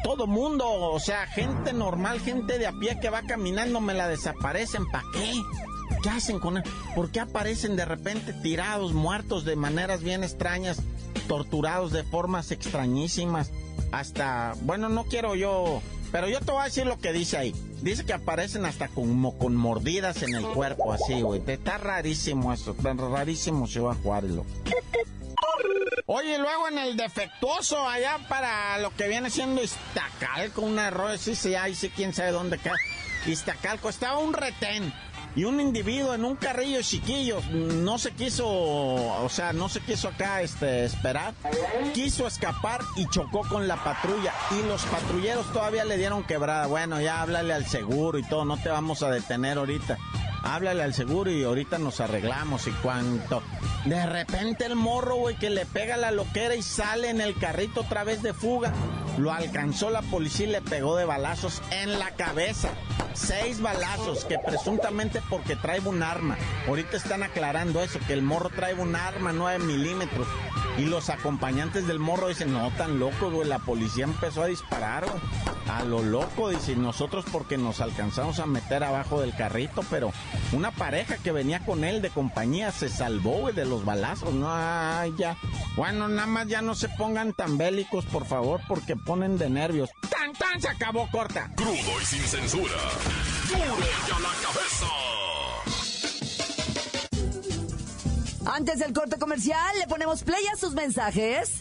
todo 0.03 0.25
mundo, 0.25 0.67
o 0.67 0.99
sea, 0.99 1.27
gente 1.27 1.73
normal, 1.73 2.19
gente 2.19 2.57
de 2.57 2.67
a 2.67 2.71
pie 2.71 2.99
que 2.99 3.09
va 3.09 3.21
caminando, 3.23 3.81
me 3.81 3.93
la 3.93 4.07
desaparecen, 4.07 4.89
¿para 4.89 5.03
qué? 5.13 5.33
¿Qué 6.01 6.09
hacen 6.09 6.39
con 6.39 6.57
él? 6.57 6.63
¿Por 6.95 7.11
qué 7.11 7.19
aparecen 7.19 7.75
de 7.75 7.85
repente 7.85 8.33
tirados, 8.33 8.93
muertos 8.93 9.45
de 9.45 9.55
maneras 9.55 10.01
bien 10.01 10.23
extrañas, 10.23 10.81
torturados 11.27 11.91
de 11.91 12.03
formas 12.03 12.51
extrañísimas? 12.51 13.51
Hasta, 13.91 14.53
bueno, 14.61 14.89
no 14.89 15.05
quiero 15.05 15.35
yo, 15.35 15.81
pero 16.11 16.27
yo 16.27 16.39
te 16.39 16.51
voy 16.51 16.61
a 16.61 16.65
decir 16.65 16.85
lo 16.85 16.97
que 16.97 17.13
dice 17.13 17.37
ahí. 17.37 17.55
Dice 17.81 18.05
que 18.05 18.13
aparecen 18.13 18.65
hasta 18.65 18.87
como 18.89 19.37
con 19.37 19.55
mordidas 19.55 20.21
en 20.23 20.35
el 20.35 20.45
cuerpo, 20.45 20.93
así, 20.93 21.21
güey. 21.21 21.41
Está 21.47 21.77
rarísimo 21.77 22.53
eso, 22.53 22.75
rarísimo 22.79 23.67
se 23.67 23.79
va 23.79 23.93
a 23.93 23.95
jugar, 23.95 24.23
Oye, 26.05 26.37
luego 26.37 26.67
en 26.67 26.77
el 26.77 26.97
defectuoso, 26.97 27.87
allá 27.87 28.19
para 28.27 28.77
lo 28.79 28.93
que 28.95 29.07
viene 29.07 29.29
siendo 29.29 29.63
Iztacalco, 29.63 30.61
un 30.61 30.77
error, 30.77 31.17
sí, 31.17 31.35
sí, 31.35 31.55
ahí 31.55 31.73
sí, 31.73 31.89
quién 31.89 32.13
sabe 32.13 32.31
dónde 32.31 32.57
queda. 32.57 32.75
Iztacalco, 33.25 33.89
estaba 33.89 34.17
un 34.17 34.33
retén 34.33 34.93
y 35.35 35.45
un 35.45 35.61
individuo 35.61 36.13
en 36.13 36.25
un 36.25 36.35
carrillo 36.35 36.81
chiquillo 36.81 37.39
no 37.51 37.97
se 37.97 38.11
quiso, 38.11 38.47
o 38.47 39.29
sea, 39.29 39.53
no 39.53 39.69
se 39.69 39.79
quiso 39.79 40.09
acá 40.09 40.41
este, 40.41 40.85
esperar, 40.85 41.33
quiso 41.93 42.27
escapar 42.27 42.81
y 42.95 43.07
chocó 43.07 43.41
con 43.47 43.67
la 43.67 43.81
patrulla 43.83 44.33
y 44.51 44.67
los 44.67 44.83
patrulleros 44.85 45.51
todavía 45.53 45.85
le 45.85 45.97
dieron 45.97 46.23
quebrada. 46.23 46.67
Bueno, 46.67 46.99
ya 46.99 47.21
háblale 47.21 47.53
al 47.53 47.65
seguro 47.65 48.17
y 48.19 48.23
todo, 48.23 48.45
no 48.45 48.57
te 48.57 48.69
vamos 48.69 49.03
a 49.03 49.09
detener 49.09 49.57
ahorita. 49.57 49.97
Háblale 50.43 50.81
al 50.81 50.93
seguro 50.93 51.29
y 51.31 51.43
ahorita 51.43 51.77
nos 51.77 51.99
arreglamos 51.99 52.67
y 52.67 52.71
cuánto. 52.71 53.43
De 53.85 54.05
repente 54.07 54.65
el 54.65 54.75
morro, 54.75 55.15
güey, 55.15 55.35
que 55.35 55.51
le 55.51 55.65
pega 55.67 55.97
la 55.97 56.11
loquera 56.11 56.55
y 56.55 56.63
sale 56.63 57.09
en 57.09 57.21
el 57.21 57.35
carrito 57.35 57.81
otra 57.81 58.03
vez 58.03 58.23
de 58.23 58.33
fuga. 58.33 58.73
Lo 59.17 59.31
alcanzó 59.31 59.89
la 59.89 60.01
policía 60.01 60.47
y 60.47 60.51
le 60.51 60.61
pegó 60.61 60.95
de 60.95 61.05
balazos 61.05 61.61
en 61.71 61.99
la 61.99 62.11
cabeza. 62.11 62.69
Seis 63.13 63.61
balazos, 63.61 64.25
que 64.25 64.39
presuntamente 64.39 65.21
porque 65.29 65.55
trae 65.55 65.79
un 65.81 66.01
arma. 66.01 66.37
Ahorita 66.67 66.97
están 66.97 67.23
aclarando 67.23 67.81
eso, 67.81 67.99
que 68.07 68.13
el 68.13 68.21
morro 68.21 68.49
trae 68.49 68.73
un 68.73 68.95
arma 68.95 69.33
9 69.33 69.65
milímetros. 69.65 70.27
Y 70.77 70.85
los 70.85 71.09
acompañantes 71.09 71.85
del 71.87 71.99
morro 71.99 72.29
dicen, 72.29 72.53
no, 72.53 72.71
tan 72.71 72.99
loco, 72.99 73.29
güey. 73.29 73.47
La 73.47 73.59
policía 73.59 74.05
empezó 74.05 74.43
a 74.43 74.47
disparar, 74.47 75.05
güey. 75.05 75.21
A 75.69 75.83
lo 75.83 76.01
loco, 76.01 76.49
dice, 76.49 76.75
nosotros 76.75 77.23
porque 77.31 77.57
nos 77.57 77.81
alcanzamos 77.81 78.39
a 78.39 78.45
meter 78.45 78.83
abajo 78.83 79.21
del 79.21 79.35
carrito, 79.35 79.83
pero 79.89 80.11
una 80.51 80.71
pareja 80.71 81.17
que 81.17 81.31
venía 81.31 81.63
con 81.65 81.83
él 81.83 82.01
de 82.01 82.09
compañía 82.09 82.71
se 82.71 82.89
salvó, 82.89 83.39
güey, 83.39 83.55
de 83.55 83.65
los 83.65 83.85
balazos. 83.85 84.33
No, 84.33 84.47
ay, 84.49 85.13
ya. 85.17 85.37
Bueno, 85.75 86.07
nada 86.07 86.27
más 86.27 86.47
ya 86.47 86.61
no 86.61 86.75
se 86.75 86.89
pongan 86.89 87.33
tan 87.33 87.57
bélicos, 87.57 88.05
por 88.05 88.25
favor, 88.25 88.59
porque 88.67 88.95
ponen 88.95 89.37
de 89.37 89.49
nervios. 89.49 89.89
¡Tan, 90.09 90.33
tan! 90.33 90.59
Se 90.59 90.67
acabó 90.67 91.07
corta. 91.11 91.51
Crudo 91.55 92.01
y 92.01 92.05
sin 92.05 92.21
censura. 92.21 92.75
¡Duro 93.47 93.77
ya 94.07 94.19
la 94.19 94.29
cabeza! 94.41 95.00
Antes 98.45 98.79
del 98.79 98.93
corte 98.93 99.17
comercial, 99.17 99.77
le 99.79 99.87
ponemos 99.87 100.23
play 100.23 100.43
a 100.53 100.57
sus 100.57 100.73
mensajes. 100.73 101.51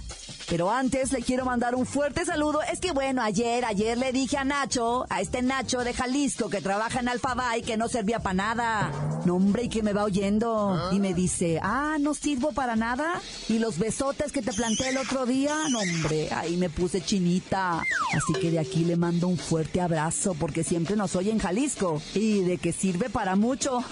Pero 0.49 0.69
antes 0.69 1.13
le 1.13 1.23
quiero 1.23 1.45
mandar 1.45 1.77
un 1.77 1.87
fuerte 1.87 2.25
saludo. 2.25 2.61
Es 2.63 2.81
que 2.81 2.91
bueno, 2.91 3.23
ayer, 3.23 3.65
ayer 3.65 3.97
le 3.97 4.11
dije 4.11 4.37
a 4.37 4.45
Nacho, 4.45 5.07
a 5.09 5.21
este 5.21 5.43
Nacho 5.43 5.85
de 5.85 5.95
Jalisco 5.95 6.51
que 6.51 6.61
trabaja 6.61 6.99
en 6.99 7.09
Alfabay, 7.09 7.63
que 7.63 7.77
no 7.77 7.89
servía 7.89 8.19
para 8.19 8.35
nada. 8.35 8.93
No, 9.25 9.37
hombre, 9.37 9.65
y 9.65 9.69
que 9.69 9.85
me 9.85 9.93
va 9.93 10.03
oyendo. 10.03 10.91
Y 10.91 10.99
me 10.99 11.15
dice, 11.15 11.61
ah, 11.63 11.99
no 12.01 12.15
sirvo 12.15 12.51
para 12.51 12.75
nada. 12.75 13.21
Y 13.49 13.61
los 13.61 13.79
besotes 13.79 14.33
que 14.33 14.43
te 14.43 14.53
planté 14.53 14.89
el 14.89 14.99
otro 14.99 15.25
día, 15.25 15.55
no, 15.71 15.79
hombre, 15.79 16.29
ahí 16.33 16.57
me 16.57 16.69
puse 16.69 17.01
chinita. 17.01 17.85
Así 18.13 18.33
que 18.41 18.51
de 18.51 18.59
aquí 18.59 18.85
le 18.85 18.97
mando 18.97 19.29
un 19.29 19.39
fuerte 19.39 19.81
abrazo 19.81 20.35
porque 20.35 20.65
siempre 20.65 20.97
nos 20.97 21.15
oye 21.15 21.31
en 21.31 21.39
Jalisco. 21.39 22.03
Y 22.15 22.41
de 22.41 22.59
que 22.59 22.73
sirve 22.73 23.09
para 23.09 23.37
mucho. 23.37 23.85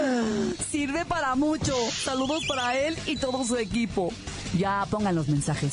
¡Ay! 0.00 0.53
Sirve 0.84 1.06
para 1.06 1.34
mucho. 1.34 1.74
Saludos 1.90 2.44
para 2.46 2.78
él 2.78 2.94
y 3.06 3.16
todo 3.16 3.42
su 3.42 3.56
equipo. 3.56 4.12
Ya 4.58 4.86
pongan 4.90 5.14
los 5.14 5.28
mensajes. 5.28 5.72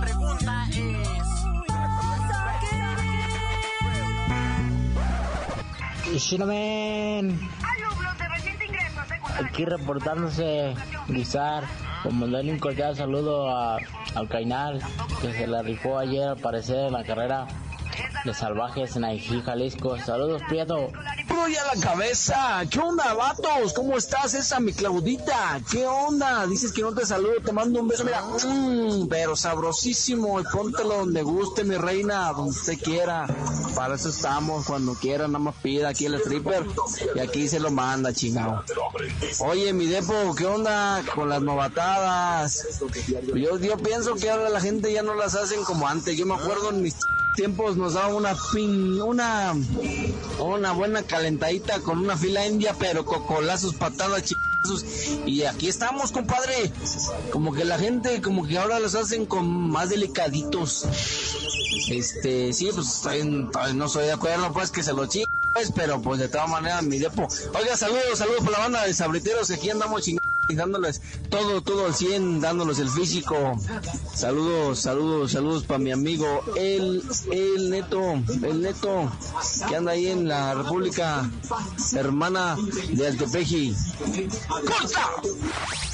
Shinomen, 6.17 7.39
aquí 9.43 9.65
reportándose 9.65 10.73
Guizar, 11.07 11.63
por 12.03 12.13
mandarle 12.13 12.51
un 12.51 12.59
cordial 12.59 12.95
saludo 12.95 13.49
a, 13.49 13.77
al 14.15 14.27
Cainal, 14.27 14.81
que 15.21 15.33
se 15.33 15.47
la 15.47 15.61
rifó 15.61 15.97
ayer 15.97 16.27
al 16.29 16.37
parecer 16.37 16.87
en 16.87 16.93
la 16.93 17.03
carrera 17.03 17.47
de 18.23 18.33
salvajes 18.33 18.95
en 18.95 19.05
Aijí, 19.05 19.41
Jalisco. 19.41 19.97
Saludos, 19.97 20.41
Prieto. 20.47 20.91
Voy 21.35 21.55
a 21.55 21.75
la 21.75 21.81
cabeza. 21.81 22.63
¿Qué 22.69 22.79
onda, 22.79 23.13
vatos? 23.13 23.73
¿Cómo 23.73 23.97
estás, 23.97 24.33
esa 24.33 24.59
mi 24.59 24.73
Claudita? 24.73 25.61
¿Qué 25.69 25.85
onda? 25.85 26.45
Dices 26.45 26.71
que 26.71 26.81
no 26.81 26.93
te 26.93 27.05
saludo, 27.05 27.35
te 27.43 27.51
mando 27.51 27.79
un 27.79 27.87
beso. 27.87 28.03
Mira, 28.03 28.21
mmm, 28.21 29.07
pero 29.07 29.35
sabrosísimo. 29.35 30.39
Y 30.39 30.43
póntelo 30.43 30.97
donde 30.97 31.23
guste, 31.23 31.63
mi 31.63 31.77
reina, 31.77 32.31
donde 32.33 32.51
usted 32.51 32.79
quiera. 32.79 33.27
Para 33.75 33.95
eso 33.95 34.09
estamos, 34.09 34.65
cuando 34.65 34.93
quiera, 34.95 35.27
nada 35.27 35.39
más 35.39 35.55
pida 35.61 35.89
aquí 35.89 36.05
el 36.05 36.15
stripper. 36.15 36.65
Y 37.15 37.19
aquí 37.19 37.47
se 37.47 37.59
lo 37.59 37.71
manda, 37.71 38.13
chingado. 38.13 38.63
Oye, 39.39 39.73
mi 39.73 39.85
depo, 39.85 40.35
¿qué 40.35 40.45
onda 40.45 41.01
con 41.15 41.29
las 41.29 41.41
novatadas? 41.41 42.67
Yo, 43.33 43.57
yo 43.57 43.77
pienso 43.77 44.15
que 44.15 44.29
ahora 44.29 44.49
la 44.49 44.59
gente 44.59 44.91
ya 44.91 45.01
no 45.01 45.15
las 45.15 45.35
hacen 45.35 45.63
como 45.63 45.87
antes. 45.87 46.17
Yo 46.17 46.25
me 46.25 46.35
acuerdo 46.35 46.69
en 46.71 46.81
mis 46.81 46.95
tiempos 47.35 47.77
nos 47.77 47.93
daba 47.93 48.13
una 48.13 48.35
pin, 48.53 49.01
una, 49.01 49.53
una 50.39 50.71
buena 50.73 51.03
calentadita 51.03 51.79
con 51.81 51.99
una 51.99 52.17
fila 52.17 52.45
india, 52.45 52.75
pero 52.77 53.05
cocolazos, 53.05 53.75
patadas, 53.75 54.23
chingazos. 54.23 54.85
Y 55.25 55.43
aquí 55.43 55.67
estamos, 55.67 56.11
compadre. 56.11 56.71
Como 57.31 57.53
que 57.53 57.65
la 57.65 57.79
gente, 57.79 58.21
como 58.21 58.45
que 58.47 58.57
ahora 58.57 58.79
los 58.79 58.95
hacen 58.95 59.25
con 59.25 59.47
más 59.69 59.89
delicaditos. 59.89 60.85
Este, 61.89 62.53
sí, 62.53 62.69
pues 62.73 62.87
estoy- 62.87 63.23
no 63.75 63.89
soy 63.89 64.05
de 64.05 64.11
acuerdo, 64.13 64.51
pues 64.53 64.69
que 64.71 64.83
se 64.83 64.93
lo 64.93 65.07
pues, 65.53 65.71
pero 65.75 66.01
pues 66.01 66.19
de 66.19 66.29
todas 66.29 66.49
maneras, 66.49 66.83
mi 66.83 66.97
depo. 66.99 67.27
Oiga, 67.57 67.75
saludos, 67.75 68.17
saludos 68.17 68.41
por 68.43 68.51
la 68.51 68.59
banda 68.59 68.83
de 68.85 68.93
sabriteros, 68.93 69.47
que 69.49 69.55
aquí 69.55 69.69
andamos 69.69 70.01
chingando 70.03 70.20
dándoles 70.55 71.01
todo, 71.29 71.61
todo 71.61 71.85
al 71.85 71.95
100, 71.95 72.41
dándoles 72.41 72.79
el 72.79 72.89
físico. 72.89 73.59
Saludos, 74.13 74.79
saludos, 74.79 75.31
saludos 75.31 75.63
para 75.63 75.79
mi 75.79 75.91
amigo, 75.91 76.43
el, 76.55 77.03
el 77.31 77.69
neto, 77.69 78.13
el 78.43 78.61
neto, 78.61 79.11
que 79.67 79.75
anda 79.75 79.91
ahí 79.91 80.07
en 80.07 80.27
la 80.27 80.53
República 80.53 81.29
Hermana 81.93 82.57
de 82.91 83.07
Altepeji. 83.07 83.75
¡Corta! 84.47 85.09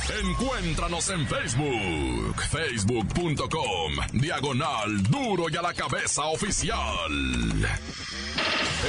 Encuéntranos 0.10 1.10
en 1.10 1.28
Facebook, 1.28 2.42
facebook.com, 2.50 3.92
diagonal 4.14 5.04
duro 5.04 5.50
y 5.50 5.58
a 5.58 5.62
la 5.62 5.74
cabeza 5.74 6.24
oficial. 6.26 7.12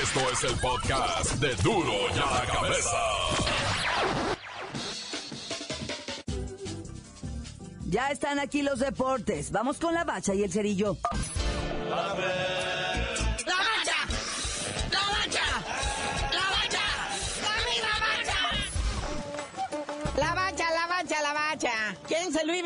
Esto 0.00 0.20
es 0.32 0.44
el 0.44 0.60
podcast 0.60 1.32
de 1.40 1.54
duro 1.56 1.92
y 2.14 2.18
a 2.18 2.30
la 2.30 2.46
cabeza. 2.46 3.47
Ya 7.88 8.10
están 8.10 8.38
aquí 8.38 8.60
los 8.60 8.80
deportes. 8.80 9.50
Vamos 9.50 9.78
con 9.78 9.94
la 9.94 10.04
bacha 10.04 10.34
y 10.34 10.42
el 10.42 10.52
cerillo. 10.52 10.98
¡La 11.88 12.14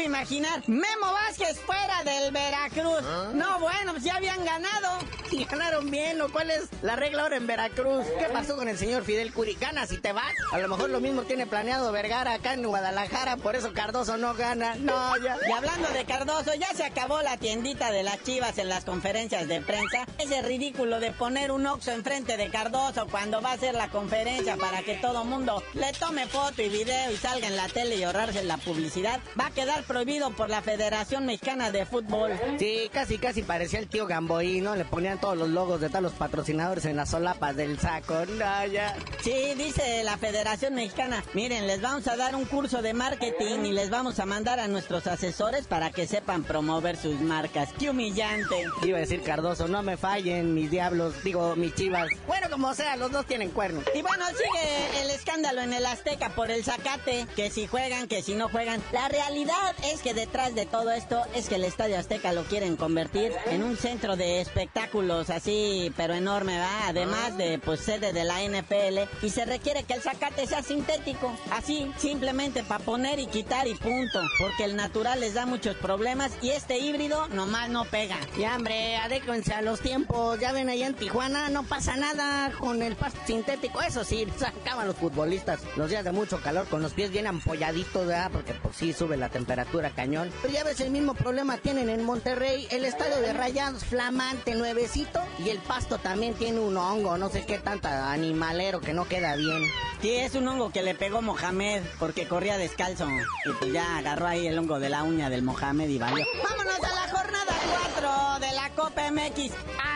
¿Quién 0.03 0.11
se 0.11 0.19
lo 0.19 0.19
imaginar? 0.19 0.63
Memo 0.69 1.13
Vázquez 1.13 1.61
fuera 1.61 2.03
del 2.03 2.33
Veracruz. 2.33 3.03
No, 3.35 3.61
bueno, 3.61 3.93
pues 3.93 4.03
ya 4.03 4.17
habían 4.17 4.45
ganado. 4.45 4.99
Y 5.33 5.47
ganaron 5.47 5.91
bien, 5.91 6.21
¿o 6.21 6.31
cuál 6.31 6.51
es 6.51 6.69
la 6.83 6.95
regla 6.95 7.23
ahora 7.23 7.39
en 7.39 7.47
Veracruz? 7.47 8.05
¿Qué 8.19 8.27
pasó 8.27 8.55
con 8.55 8.69
el 8.69 8.77
señor 8.77 9.03
Fidel 9.03 9.33
Curi? 9.33 9.55
¿Ganas 9.55 9.91
y 9.91 9.97
te 9.97 10.13
vas? 10.13 10.31
A 10.53 10.59
lo 10.59 10.69
mejor 10.69 10.91
lo 10.91 11.01
mismo 11.01 11.23
tiene 11.23 11.47
planeado 11.47 11.91
Vergara 11.91 12.35
acá 12.35 12.53
en 12.53 12.63
Guadalajara, 12.63 13.39
por 13.39 13.57
eso 13.57 13.73
Cardoso 13.73 14.19
no 14.19 14.35
gana. 14.35 14.75
No, 14.75 15.17
ya. 15.17 15.39
Y 15.49 15.53
hablando 15.53 15.89
de 15.89 16.05
Cardoso, 16.05 16.53
ya 16.53 16.69
se 16.75 16.85
acabó 16.85 17.23
la 17.23 17.39
tiendita 17.39 17.91
de 17.91 18.03
las 18.03 18.23
chivas 18.23 18.59
en 18.59 18.69
las 18.69 18.85
conferencias 18.85 19.49
de 19.49 19.63
prensa. 19.63 20.07
Ese 20.19 20.43
ridículo 20.43 21.01
de 21.01 21.13
poner 21.13 21.51
un 21.51 21.67
oxo 21.67 21.93
enfrente 21.93 22.37
de 22.37 22.51
Cardoso 22.51 23.07
cuando 23.07 23.41
va 23.41 23.53
a 23.53 23.55
hacer 23.55 23.75
la 23.75 23.89
conferencia 23.89 24.59
para 24.59 24.83
que 24.83 24.97
todo 24.97 25.25
mundo 25.25 25.63
le 25.73 25.95
tome 25.95 26.27
foto 26.27 26.61
y 26.61 26.69
video 26.69 27.11
y 27.11 27.17
salga 27.17 27.47
en 27.47 27.57
la 27.57 27.69
tele 27.69 27.97
y 27.97 28.03
ahorrarse 28.03 28.45
la 28.45 28.59
publicidad, 28.59 29.19
va 29.41 29.47
a 29.47 29.51
quedar 29.51 29.83
prohibido 29.93 30.31
por 30.31 30.49
la 30.49 30.63
Federación 30.63 31.27
Mexicana 31.27 31.71
de 31.71 31.85
Fútbol. 31.85 32.33
Sí, 32.59 32.89
casi 32.91 33.19
casi 33.19 33.43
parecía 33.43 33.79
el 33.79 33.89
tío 33.89 34.07
Gamboí, 34.07 34.63
¿no? 34.63 34.75
Le 34.75 34.87
ponían 34.87 35.21
todos 35.21 35.37
los 35.37 35.51
logos 35.51 35.83
de 35.83 35.91
todos 35.91 36.01
los 36.01 36.13
patrocinadores 36.15 36.87
en 36.87 36.97
las 36.97 37.11
solapas 37.11 37.55
del 37.57 37.79
saco. 37.79 38.25
No, 38.25 38.67
ya. 38.69 38.97
Sí, 39.21 39.53
dice 39.55 40.03
la 40.03 40.17
Federación 40.17 40.75
Mexicana, 40.75 41.23
miren, 41.35 41.67
les 41.67 41.83
vamos 41.83 42.09
a 42.09 42.17
dar 42.17 42.35
un 42.35 42.47
curso 42.47 42.81
de 42.81 42.95
marketing 42.95 43.67
y 43.67 43.73
les 43.73 43.91
vamos 43.91 44.19
a 44.19 44.25
mandar 44.25 44.61
a 44.61 44.67
nuestros 44.67 45.07
asesores 45.07 45.67
para 45.67 45.91
que 45.91 46.07
sepan 46.07 46.43
promover 46.43 46.97
sus 46.97 47.21
marcas. 47.21 47.69
¡Qué 47.79 47.91
humillante! 47.91 48.65
Iba 48.85 48.97
a 48.97 49.01
decir 49.01 49.23
Cardoso, 49.23 49.69
no 49.69 49.83
me 49.83 49.99
fallen, 49.99 50.55
mis 50.55 50.71
diablos, 50.71 51.23
digo, 51.23 51.55
mis 51.55 51.75
chivas. 51.75 52.09
Bueno, 52.27 52.49
como 52.51 52.73
sea, 52.73 52.97
los 52.97 53.13
dos 53.13 53.27
tienen 53.27 53.51
cuernos. 53.51 53.85
Y 53.95 54.01
bueno, 54.01 54.25
sigue 54.29 55.03
el 55.03 55.11
escándalo 55.11 55.61
en 55.61 55.75
el 55.75 55.85
Azteca 55.85 56.31
por 56.31 56.51
el 56.51 56.65
Zacate, 56.65 57.27
que 57.37 57.51
si 57.51 57.67
juegan, 57.67 58.09
que 58.09 58.23
si 58.23 58.35
no 58.35 58.49
juegan. 58.49 58.83
La 58.91 59.09
realidad 59.09 59.75
es 59.83 60.03
que 60.03 60.15
detrás 60.15 60.55
de 60.55 60.67
todo 60.67 60.91
esto 60.91 61.23
es 61.35 61.49
que 61.49 61.57
el 61.57 61.65
Estadio 61.65 61.99
Azteca 61.99 62.33
lo 62.33 62.45
quieren 62.45 62.77
convertir 62.77 63.33
en 63.47 63.63
un 63.63 63.77
centro 63.77 64.17
de 64.17 64.41
espectáculos 64.41 65.31
así, 65.31 65.93
pero 65.97 66.15
enorme, 66.15 66.59
¿va? 66.59 66.89
Además 66.89 67.37
de, 67.37 67.59
pues, 67.59 67.81
sede 67.81 68.13
de 68.13 68.25
la 68.25 68.43
NFL. 68.43 69.25
Y 69.25 69.31
se 69.31 69.45
requiere 69.45 69.85
que 69.85 69.95
el 69.95 70.03
Zacate 70.03 70.47
sea 70.47 70.63
sintético, 70.63 71.33
así, 71.51 71.91
simplemente 71.99 72.63
para 72.63 72.85
poner 72.85 73.19
y 73.19 73.27
quitar 73.27 73.67
y 73.67 73.75
punto. 73.75 74.21
Porque 74.39 74.65
el 74.65 74.77
natural 74.77 75.21
les 75.21 75.35
da 75.35 75.47
muchos 75.47 75.77
problemas 75.77 76.33
y 76.43 76.51
este 76.51 76.79
híbrido 76.79 77.29
nomás 77.29 77.69
no 77.71 77.85
pega. 77.85 78.19
Ya, 78.39 78.57
hombre, 78.57 78.97
adéquense 78.97 79.53
a 79.55 79.63
los 79.63 79.81
tiempos. 79.81 80.39
Ya 80.41 80.53
ven 80.53 80.69
allá 80.69 80.87
en 80.87 80.95
Tijuana, 80.95 81.49
no 81.49 81.65
pasa 81.65 81.97
nada 81.97 82.53
con 82.59 82.83
el 82.83 82.97
pasto 82.97 83.21
sintético. 83.27 83.83
Eso 83.83 84.05
sí, 84.05 84.27
sacaban 84.39 84.87
los 84.87 84.97
futbolistas 84.97 85.61
los 85.77 85.91
días 85.91 86.05
de 86.05 86.13
mucho 86.13 86.41
calor 86.41 86.67
con 86.69 86.83
los 86.83 86.93
pies 86.93 87.11
bien 87.11 87.27
ampolladitos, 87.27 88.07
¿verdad? 88.07 88.31
Porque 88.33 88.55
pues 88.55 88.77
sí 88.77 88.93
sube 88.93 89.17
la 89.17 89.29
temperatura 89.29 89.72
cañón. 89.95 90.31
Pero 90.43 90.55
ya 90.55 90.65
ves, 90.65 90.81
el 90.81 90.91
mismo 90.91 91.15
problema 91.15 91.57
tienen 91.59 91.89
en 91.89 92.05
Monterrey. 92.05 92.67
El 92.71 92.85
estadio 92.85 93.21
de 93.21 93.33
Rayados, 93.33 93.85
flamante, 93.85 94.55
nuevecito. 94.55 95.21
Y 95.45 95.51
el 95.51 95.59
pasto 95.59 95.99
también 95.99 96.35
tiene 96.35 96.61
un 96.61 96.77
hongo, 96.77 97.17
no 97.17 97.29
sé 97.31 97.45
qué 97.45 97.59
tanta 97.59 98.13
animalero 98.13 98.81
que 98.81 98.93
no 98.93 99.07
queda 99.07 99.37
bien. 99.37 99.63
Sí, 100.01 100.15
es 100.17 100.35
un 100.35 100.47
hongo 100.49 100.71
que 100.71 100.83
le 100.83 100.95
pegó 100.95 101.23
Mohamed 101.23 101.83
porque 101.99 102.27
corría 102.27 102.59
descalzo. 102.59 103.07
Y 103.47 103.53
pues 103.59 103.73
ya 103.73 103.99
agarró 103.99 104.27
ahí 104.27 104.47
el 104.47 104.59
hongo 104.59 104.79
de 104.79 104.89
la 104.89 105.03
uña 105.03 105.31
del 105.31 105.43
Mohamed 105.43 105.89
y 105.89 105.99
valió. 105.99 106.27
Vámonos 106.43 106.79
a 106.79 106.95
la 106.95 107.09
jornada 107.11 107.55
4 107.95 108.47
de 108.47 108.55
la 108.55 108.71
Copa 108.71 109.11
MX. 109.11 109.53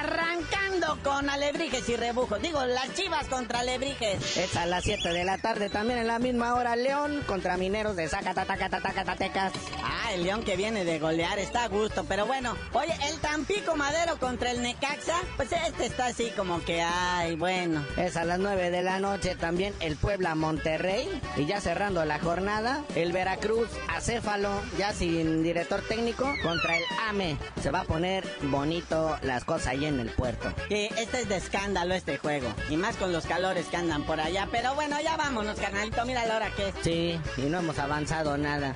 Arrancando 0.06 0.96
con 1.02 1.28
alebrijes 1.28 1.88
y 1.88 1.96
rebujos. 1.96 2.40
Digo, 2.40 2.64
las 2.64 2.94
chivas 2.94 3.26
contra 3.26 3.60
alebrijes. 3.60 4.36
Es 4.36 4.56
a 4.56 4.64
las 4.64 4.84
7 4.84 5.12
de 5.12 5.24
la 5.24 5.38
tarde, 5.38 5.68
también 5.68 5.98
en 5.98 6.06
la 6.06 6.20
misma 6.20 6.54
hora, 6.54 6.76
León 6.76 7.24
contra 7.26 7.56
Mineros 7.56 7.96
de 7.96 8.08
Zacatacatacatecas. 8.08 9.52
Ah, 9.82 10.12
el 10.14 10.22
León 10.22 10.44
que 10.44 10.56
viene 10.56 10.84
de 10.84 11.00
golear 11.00 11.40
está 11.40 11.64
a 11.64 11.68
gusto, 11.68 12.04
pero 12.04 12.24
bueno. 12.24 12.56
Oye, 12.72 12.94
el 13.08 13.18
Tampico 13.18 13.74
Madero 13.74 14.16
contra 14.20 14.52
el 14.52 14.62
Necaxa, 14.62 15.16
pues 15.36 15.50
este 15.50 15.86
está 15.86 16.06
así 16.06 16.30
como 16.36 16.62
que, 16.64 16.82
ay, 16.82 17.34
bueno. 17.34 17.84
Es 17.96 18.16
a 18.16 18.24
las 18.24 18.38
9 18.38 18.70
de 18.70 18.82
la 18.82 19.00
noche 19.00 19.34
también 19.34 19.74
el 19.80 19.96
Puebla 19.96 20.36
Monterrey. 20.36 21.20
Y 21.36 21.46
ya 21.46 21.60
cerrando 21.60 22.04
la 22.04 22.20
jornada, 22.20 22.84
el 22.94 23.10
Veracruz 23.10 23.68
Acéfalo, 23.88 24.62
ya 24.78 24.92
sin 24.92 25.42
director 25.42 25.82
técnico, 25.82 26.32
contra 26.44 26.76
el 26.76 26.84
AME. 27.08 27.36
Se 27.60 27.72
va 27.72 27.80
a 27.80 27.84
poner 27.84 28.24
bonito 28.42 29.18
las 29.22 29.44
cosas 29.44 29.68
ahí 29.68 29.86
en 30.00 30.08
el 30.08 30.14
puerto. 30.14 30.52
Que 30.68 30.86
este 30.98 31.22
es 31.22 31.28
de 31.28 31.36
escándalo 31.36 31.94
este 31.94 32.18
juego. 32.18 32.48
Y 32.70 32.76
más 32.76 32.96
con 32.96 33.12
los 33.12 33.26
calores 33.26 33.66
que 33.66 33.76
andan 33.76 34.04
por 34.04 34.20
allá. 34.20 34.48
Pero 34.50 34.74
bueno, 34.74 35.00
ya 35.00 35.16
vámonos, 35.16 35.58
carnalito. 35.58 36.04
Mira 36.04 36.26
la 36.26 36.36
hora 36.36 36.50
que 36.54 36.68
es. 36.68 36.74
Sí, 36.82 37.20
y 37.36 37.42
no 37.42 37.58
hemos 37.58 37.78
avanzado 37.78 38.36
nada. 38.36 38.74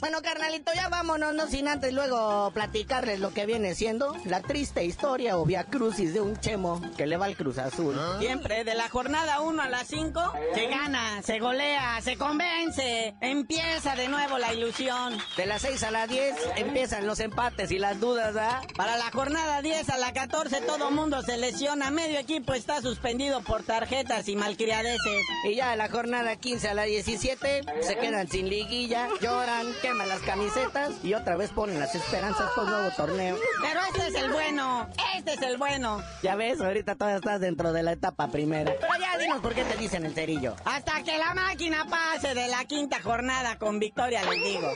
Bueno, 0.00 0.22
carnalito, 0.22 0.72
ya 0.74 0.88
vámonos, 0.88 1.34
no 1.34 1.46
sin 1.46 1.68
antes 1.68 1.92
luego 1.92 2.50
platicarles 2.54 3.20
lo 3.20 3.34
que 3.34 3.44
viene 3.44 3.74
siendo 3.74 4.16
la 4.24 4.40
triste 4.40 4.82
historia 4.82 5.36
o 5.36 5.44
via 5.44 5.64
crucis 5.64 6.14
de 6.14 6.22
un 6.22 6.40
chemo 6.40 6.80
que 6.96 7.06
le 7.06 7.18
va 7.18 7.26
al 7.26 7.36
Cruz 7.36 7.58
Azul. 7.58 7.94
Siempre 8.18 8.64
de 8.64 8.74
la 8.74 8.88
jornada 8.88 9.40
1 9.42 9.62
a 9.62 9.68
las 9.68 9.88
5 9.88 10.32
se 10.54 10.66
gana, 10.68 11.20
se 11.22 11.38
golea, 11.38 12.00
se 12.00 12.16
convence, 12.16 13.14
empieza 13.20 13.94
de 13.94 14.08
nuevo 14.08 14.38
la 14.38 14.54
ilusión. 14.54 15.18
De 15.36 15.44
las 15.44 15.60
6 15.62 15.82
a 15.82 15.90
las 15.90 16.08
10 16.08 16.34
empiezan 16.56 17.06
los 17.06 17.20
empates 17.20 17.70
y 17.70 17.78
las 17.78 18.00
dudas, 18.00 18.34
¿ah? 18.36 18.62
Para 18.76 18.96
la 18.96 19.10
jornada 19.10 19.60
10 19.60 19.90
a 19.90 19.98
la 19.98 20.14
14 20.14 20.62
todo 20.62 20.90
mundo 20.90 21.20
se 21.22 21.36
lesiona, 21.36 21.90
medio 21.90 22.18
equipo 22.18 22.54
está 22.54 22.80
suspendido 22.80 23.42
por 23.42 23.64
tarjetas 23.64 24.28
y 24.28 24.36
malcriadeces. 24.36 25.24
Y 25.44 25.56
ya 25.56 25.72
de 25.72 25.76
la 25.76 25.90
jornada 25.90 26.36
15 26.36 26.68
a 26.68 26.74
la 26.74 26.84
17 26.84 27.64
se 27.82 27.98
quedan 27.98 28.28
sin 28.28 28.48
liguilla, 28.48 29.08
lloran, 29.20 29.66
queman 29.90 30.08
las 30.08 30.20
camisetas 30.20 30.92
y 31.02 31.14
otra 31.14 31.36
vez 31.36 31.50
ponen 31.50 31.80
las 31.80 31.92
esperanzas 31.94 32.48
por 32.54 32.68
nuevo 32.68 32.90
torneo. 32.96 33.36
Pero 33.60 33.80
este 33.88 34.06
es 34.06 34.14
el 34.22 34.30
bueno, 34.30 34.88
este 35.16 35.34
es 35.34 35.42
el 35.42 35.56
bueno. 35.56 36.00
Ya 36.22 36.36
ves, 36.36 36.60
ahorita 36.60 36.94
todavía 36.94 37.16
estás 37.16 37.40
dentro 37.40 37.72
de 37.72 37.82
la 37.82 37.92
etapa 37.92 38.28
primera. 38.28 38.72
Pero 38.78 38.92
ya 39.00 39.18
dinos 39.18 39.40
por 39.40 39.52
qué 39.52 39.64
te 39.64 39.76
dicen 39.76 40.06
el 40.06 40.14
cerillo. 40.14 40.54
Hasta 40.64 41.02
que 41.02 41.18
la 41.18 41.34
máquina 41.34 41.86
pase 41.90 42.34
de 42.34 42.46
la 42.46 42.64
quinta 42.66 43.00
jornada 43.02 43.58
con 43.58 43.80
victoria, 43.80 44.22
les 44.22 44.44
digo. 44.44 44.70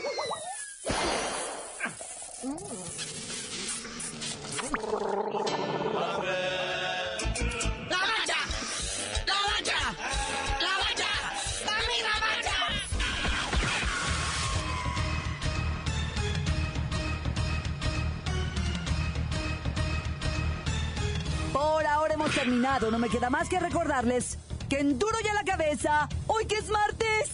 Terminado. 22.45 22.91
No 22.91 22.99
me 22.99 23.09
queda 23.09 23.31
más 23.31 23.49
que 23.49 23.59
recordarles 23.59 24.39
que 24.69 24.79
en 24.79 24.99
duro 24.99 25.17
ya 25.25 25.33
la 25.35 25.45
cabeza, 25.45 26.09
hoy 26.27 26.47
que 26.47 26.57
es 26.57 26.69
martes. 26.69 27.31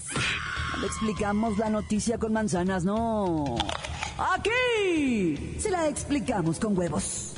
Le 0.81 0.87
explicamos 0.87 1.59
la 1.59 1.69
noticia 1.69 2.19
con 2.19 2.33
manzanas, 2.33 2.85
no. 2.85 3.57
Aquí 4.19 5.57
se 5.59 5.71
la 5.71 5.89
explicamos 5.89 6.59
con 6.59 6.79
huevos. 6.79 7.35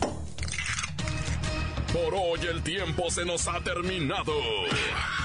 Por 1.93 2.15
hoy 2.15 2.41
el 2.51 2.63
tiempo 2.63 3.11
se 3.11 3.25
nos 3.25 3.47
ha 3.49 3.61
terminado. 3.61 4.33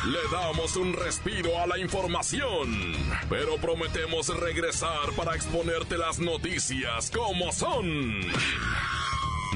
Le 0.06 0.20
damos 0.32 0.76
un 0.76 0.94
respiro 0.94 1.58
a 1.60 1.68
la 1.68 1.78
información, 1.78 2.94
pero 3.30 3.56
prometemos 3.58 4.28
regresar 4.40 5.12
para 5.16 5.36
exponerte 5.36 5.98
las 5.98 6.20
noticias 6.20 7.12
como 7.12 7.52
son. 7.52 8.22